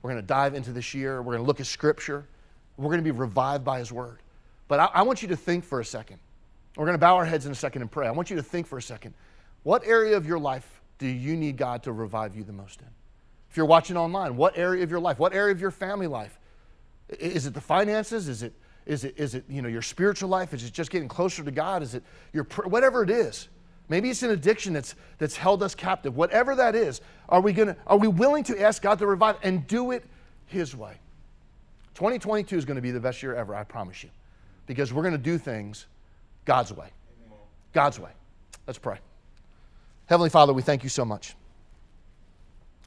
We're 0.03 0.11
going 0.11 0.23
to 0.23 0.27
dive 0.27 0.55
into 0.55 0.71
this 0.71 0.95
year. 0.95 1.21
We're 1.21 1.33
going 1.33 1.43
to 1.43 1.47
look 1.49 1.59
at 1.59 1.67
Scripture. 1.67 2.29
We're 2.77 2.91
going 2.91 3.01
to 3.01 3.03
be 3.03 3.11
revived 3.11 3.65
by 3.65 3.81
His 3.81 3.91
Word. 3.91 4.21
But 4.69 4.79
I, 4.79 4.85
I 4.95 5.03
want 5.03 5.21
you 5.21 5.27
to 5.27 5.37
think 5.37 5.65
for 5.65 5.81
a 5.81 5.85
second. 5.85 6.21
We're 6.77 6.85
going 6.85 6.95
to 6.95 7.01
bow 7.01 7.17
our 7.17 7.25
heads 7.25 7.45
in 7.45 7.51
a 7.51 7.57
second 7.57 7.83
and 7.83 7.91
pray. 7.91 8.07
I 8.07 8.13
want 8.13 8.31
you 8.31 8.37
to 8.37 8.43
think 8.43 8.69
for 8.69 8.79
a 8.79 8.83
second. 8.83 9.15
What 9.65 9.85
area 9.85 10.17
of 10.17 10.29
your 10.29 10.39
life 10.39 10.81
do 10.99 11.09
you 11.09 11.35
need 11.37 11.57
God 11.57 11.83
to 11.83 11.93
revive 11.93 12.37
you 12.37 12.45
the 12.45 12.53
most 12.53 12.81
in? 12.83 12.87
If 13.51 13.57
you're 13.57 13.67
watching 13.67 13.97
online, 13.97 14.37
what 14.37 14.57
area 14.57 14.85
of 14.85 14.91
your 14.93 15.01
life? 15.01 15.19
What 15.19 15.35
area 15.35 15.51
of 15.51 15.61
your 15.61 15.73
family 15.73 16.07
life? 16.07 16.39
Is 17.09 17.47
it 17.47 17.55
the 17.55 17.61
finances? 17.61 18.29
Is 18.29 18.45
it 18.45 18.53
is 18.87 19.03
it 19.03 19.19
is 19.19 19.35
it 19.35 19.45
you 19.49 19.61
know 19.61 19.69
your 19.69 19.83
spiritual 19.83 20.29
life? 20.29 20.55
Is 20.55 20.63
it 20.63 20.73
just 20.73 20.93
getting 20.93 21.09
closer 21.09 21.43
to 21.43 21.51
God? 21.51 21.83
Is 21.83 21.97
it 21.97 22.05
your 22.33 22.45
whatever 22.67 23.03
it 23.03 23.11
is? 23.11 23.49
Maybe 23.89 24.11
it's 24.11 24.23
an 24.23 24.31
addiction 24.31 24.73
that's, 24.73 24.95
that's 25.19 25.37
held 25.37 25.63
us 25.63 25.75
captive. 25.75 26.17
Whatever 26.17 26.55
that 26.57 26.75
is, 26.75 27.01
are 27.29 27.41
we, 27.41 27.53
gonna, 27.53 27.77
are 27.87 27.99
we 27.99 28.09
willing 28.09 28.45
to 28.45 28.61
ask 28.61 28.83
God 28.83 28.99
to 29.01 29.07
revive 29.07 29.37
and 29.43 29.67
do 29.67 29.91
it 29.91 30.05
His 30.47 30.75
way? 30.75 30.99
2022 31.95 32.57
is 32.57 32.65
going 32.65 32.77
to 32.77 32.83
be 32.83 32.91
the 32.91 33.01
best 33.01 33.23
year 33.23 33.35
ever, 33.35 33.55
I 33.55 33.65
promise 33.65 34.03
you, 34.03 34.11
because 34.67 34.93
we're 34.93 35.03
going 35.03 35.13
to 35.13 35.19
do 35.19 35.39
things 35.39 35.87
God's 36.45 36.73
way. 36.73 36.89
God's 37.73 38.01
way. 38.01 38.11
Let's 38.67 38.79
pray. 38.79 38.99
Heavenly 40.07 40.31
Father, 40.31 40.53
we 40.53 40.63
thank 40.63 40.83
you 40.83 40.89
so 40.89 41.05
much. 41.05 41.35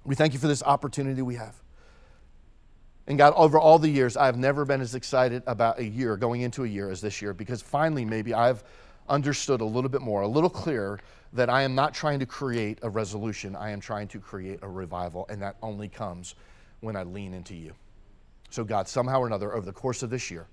We 0.04 0.16
thank 0.16 0.34
you 0.34 0.40
for 0.40 0.48
this 0.48 0.64
opportunity 0.64 1.22
we 1.22 1.36
have. 1.36 1.56
And 3.08 3.18
God, 3.18 3.34
over 3.36 3.58
all 3.58 3.80
the 3.80 3.90
years, 3.90 4.18
I 4.18 4.26
have 4.26 4.38
never 4.38 4.66
been 4.66 4.82
as 4.82 4.94
excited 4.94 5.42
about 5.48 5.80
a 5.80 5.86
year, 5.86 6.18
going 6.18 6.42
into 6.42 6.64
a 6.64 6.68
year, 6.68 6.90
as 6.90 7.00
this 7.02 7.22
year, 7.22 7.34
because 7.34 7.62
finally, 7.62 8.04
maybe 8.04 8.34
I've 8.34 8.64
understood 9.10 9.62
a 9.62 9.66
little 9.66 9.90
bit 9.90 10.02
more, 10.02 10.22
a 10.22 10.28
little 10.28 10.50
clearer, 10.50 11.00
that 11.34 11.50
I 11.50 11.64
am 11.64 11.76
not 11.76 11.94
trying 11.94 12.20
to 12.20 12.26
create 12.26 12.80
a 12.82 12.90
resolution. 12.90 13.56
I 13.56 13.72
am 13.72 13.80
trying 13.80 14.08
to 14.10 14.20
create 14.20 14.60
a 14.62 14.70
revival, 14.70 15.26
and 15.30 15.42
that 15.42 15.58
only 15.62 15.88
comes 15.88 16.36
when 16.80 16.96
I 16.96 17.04
lean 17.04 17.34
into 17.34 17.56
you. 17.56 17.74
So, 18.50 18.64
God, 18.64 18.88
somehow 18.88 19.20
or 19.20 19.28
another, 19.28 19.54
over 19.54 19.66
the 19.66 19.74
course 19.74 20.04
of 20.04 20.10
this 20.10 20.32
year, 20.32 20.48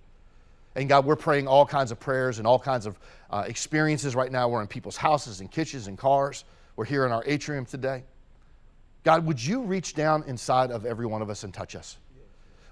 and 0.76 0.88
God, 0.88 1.04
we're 1.04 1.16
praying 1.16 1.46
all 1.46 1.64
kinds 1.64 1.92
of 1.92 2.00
prayers 2.00 2.38
and 2.38 2.46
all 2.46 2.58
kinds 2.58 2.86
of 2.86 2.98
uh, 3.30 3.44
experiences 3.46 4.16
right 4.16 4.32
now. 4.32 4.48
We're 4.48 4.60
in 4.60 4.66
people's 4.66 4.96
houses 4.96 5.40
and 5.40 5.50
kitchens 5.50 5.86
and 5.86 5.96
cars. 5.96 6.44
We're 6.74 6.84
here 6.84 7.06
in 7.06 7.12
our 7.12 7.22
atrium 7.26 7.64
today. 7.64 8.02
God, 9.04 9.24
would 9.26 9.44
you 9.44 9.62
reach 9.62 9.94
down 9.94 10.24
inside 10.26 10.70
of 10.72 10.84
every 10.84 11.06
one 11.06 11.22
of 11.22 11.30
us 11.30 11.44
and 11.44 11.54
touch 11.54 11.76
us? 11.76 11.98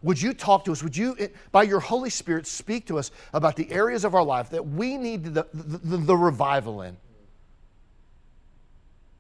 Would 0.03 0.21
you 0.21 0.35
talk 0.35 0.65
to 0.65 0.73
us? 0.73 0.83
Would 0.83 0.97
you, 0.97 1.17
by 1.53 1.63
your 1.63 1.81
Holy 1.81 2.11
Spirit, 2.11 2.47
speak 2.47 2.87
to 2.87 2.99
us 2.99 3.11
about 3.33 3.57
the 3.57 3.71
areas 3.71 4.05
of 4.05 4.15
our 4.15 4.25
life 4.25 4.51
that 4.51 4.67
we 4.67 4.97
need 4.97 5.25
the, 5.25 5.47
the, 5.55 5.79
the, 5.79 5.97
the 5.99 6.17
revival 6.17 6.83
in? 6.83 6.97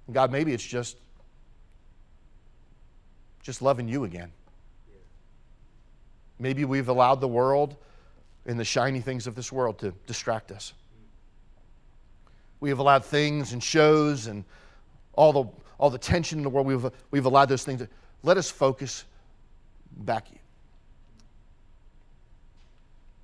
And 0.06 0.14
God, 0.14 0.32
maybe 0.32 0.52
it's 0.52 0.66
just 0.66 0.96
just 3.42 3.60
loving 3.60 3.88
you 3.88 4.04
again. 4.04 4.30
Maybe 6.38 6.64
we've 6.64 6.88
allowed 6.88 7.20
the 7.20 7.28
world 7.28 7.76
and 8.46 8.58
the 8.58 8.64
shiny 8.64 9.00
things 9.00 9.26
of 9.26 9.34
this 9.34 9.52
world 9.52 9.78
to 9.80 9.92
distract 10.06 10.52
us. 10.52 10.72
We 12.60 12.68
have 12.68 12.78
allowed 12.78 13.04
things 13.04 13.52
and 13.52 13.62
shows 13.62 14.28
and 14.28 14.44
all 15.14 15.32
the, 15.32 15.44
all 15.78 15.90
the 15.90 15.98
tension 15.98 16.38
in 16.38 16.44
the 16.44 16.48
world, 16.50 16.66
we've, 16.66 16.86
we've 17.10 17.26
allowed 17.26 17.48
those 17.48 17.64
things 17.64 17.80
to 17.80 17.88
let 18.22 18.36
us 18.36 18.48
focus 18.50 19.04
back 19.98 20.28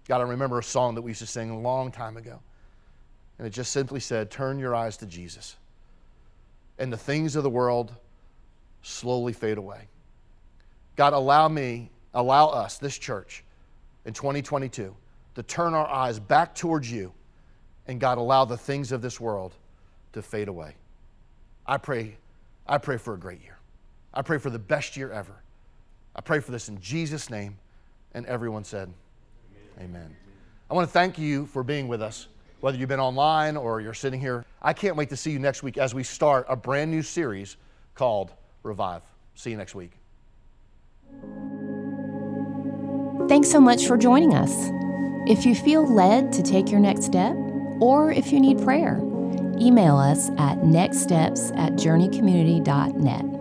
God, 0.08 0.22
I 0.22 0.24
remember 0.24 0.58
a 0.58 0.62
song 0.62 0.94
that 0.94 1.02
we 1.02 1.10
used 1.10 1.20
to 1.20 1.26
sing 1.26 1.50
a 1.50 1.58
long 1.58 1.92
time 1.92 2.16
ago. 2.16 2.40
And 3.38 3.46
it 3.46 3.50
just 3.50 3.72
simply 3.72 4.00
said, 4.00 4.30
Turn 4.30 4.58
your 4.58 4.74
eyes 4.74 4.96
to 4.98 5.06
Jesus. 5.06 5.56
And 6.78 6.92
the 6.92 6.96
things 6.96 7.36
of 7.36 7.42
the 7.42 7.50
world 7.50 7.94
slowly 8.82 9.32
fade 9.32 9.58
away. 9.58 9.88
God, 10.96 11.12
allow 11.12 11.46
me, 11.48 11.90
allow 12.14 12.48
us, 12.48 12.78
this 12.78 12.98
church, 12.98 13.44
in 14.04 14.14
2022, 14.14 14.94
to 15.34 15.42
turn 15.42 15.74
our 15.74 15.86
eyes 15.86 16.18
back 16.18 16.54
towards 16.54 16.90
you. 16.90 17.12
And 17.86 18.00
God, 18.00 18.18
allow 18.18 18.44
the 18.44 18.56
things 18.56 18.92
of 18.92 19.02
this 19.02 19.20
world 19.20 19.54
to 20.12 20.22
fade 20.22 20.48
away. 20.48 20.74
I 21.66 21.76
pray, 21.76 22.16
I 22.66 22.78
pray 22.78 22.96
for 22.96 23.14
a 23.14 23.18
great 23.18 23.42
year. 23.42 23.58
I 24.12 24.22
pray 24.22 24.38
for 24.38 24.50
the 24.50 24.58
best 24.58 24.96
year 24.96 25.12
ever. 25.12 25.34
I 26.16 26.22
pray 26.22 26.40
for 26.40 26.50
this 26.50 26.68
in 26.68 26.80
Jesus' 26.80 27.30
name. 27.30 27.58
And 28.14 28.24
everyone 28.26 28.64
said, 28.64 28.92
Amen. 29.80 30.14
I 30.70 30.74
want 30.74 30.88
to 30.88 30.92
thank 30.92 31.18
you 31.18 31.46
for 31.46 31.62
being 31.62 31.88
with 31.88 32.02
us, 32.02 32.28
whether 32.60 32.76
you've 32.76 32.88
been 32.88 33.00
online 33.00 33.56
or 33.56 33.80
you're 33.80 33.94
sitting 33.94 34.20
here. 34.20 34.44
I 34.60 34.72
can't 34.72 34.96
wait 34.96 35.08
to 35.10 35.16
see 35.16 35.30
you 35.30 35.38
next 35.38 35.62
week 35.62 35.78
as 35.78 35.94
we 35.94 36.02
start 36.02 36.46
a 36.48 36.56
brand 36.56 36.90
new 36.90 37.02
series 37.02 37.56
called 37.94 38.32
Revive. 38.62 39.02
See 39.34 39.50
you 39.50 39.56
next 39.56 39.74
week. 39.74 39.92
Thanks 43.28 43.50
so 43.50 43.60
much 43.60 43.86
for 43.86 43.96
joining 43.96 44.34
us. 44.34 44.52
If 45.30 45.44
you 45.44 45.54
feel 45.54 45.86
led 45.86 46.32
to 46.32 46.42
take 46.42 46.70
your 46.70 46.80
next 46.80 47.04
step, 47.04 47.36
or 47.80 48.10
if 48.10 48.32
you 48.32 48.40
need 48.40 48.62
prayer, 48.62 48.98
email 49.60 49.96
us 49.96 50.30
at 50.30 50.58
nextsteps 50.58 51.56
at 51.56 51.72
journeycommunity.net. 51.74 53.37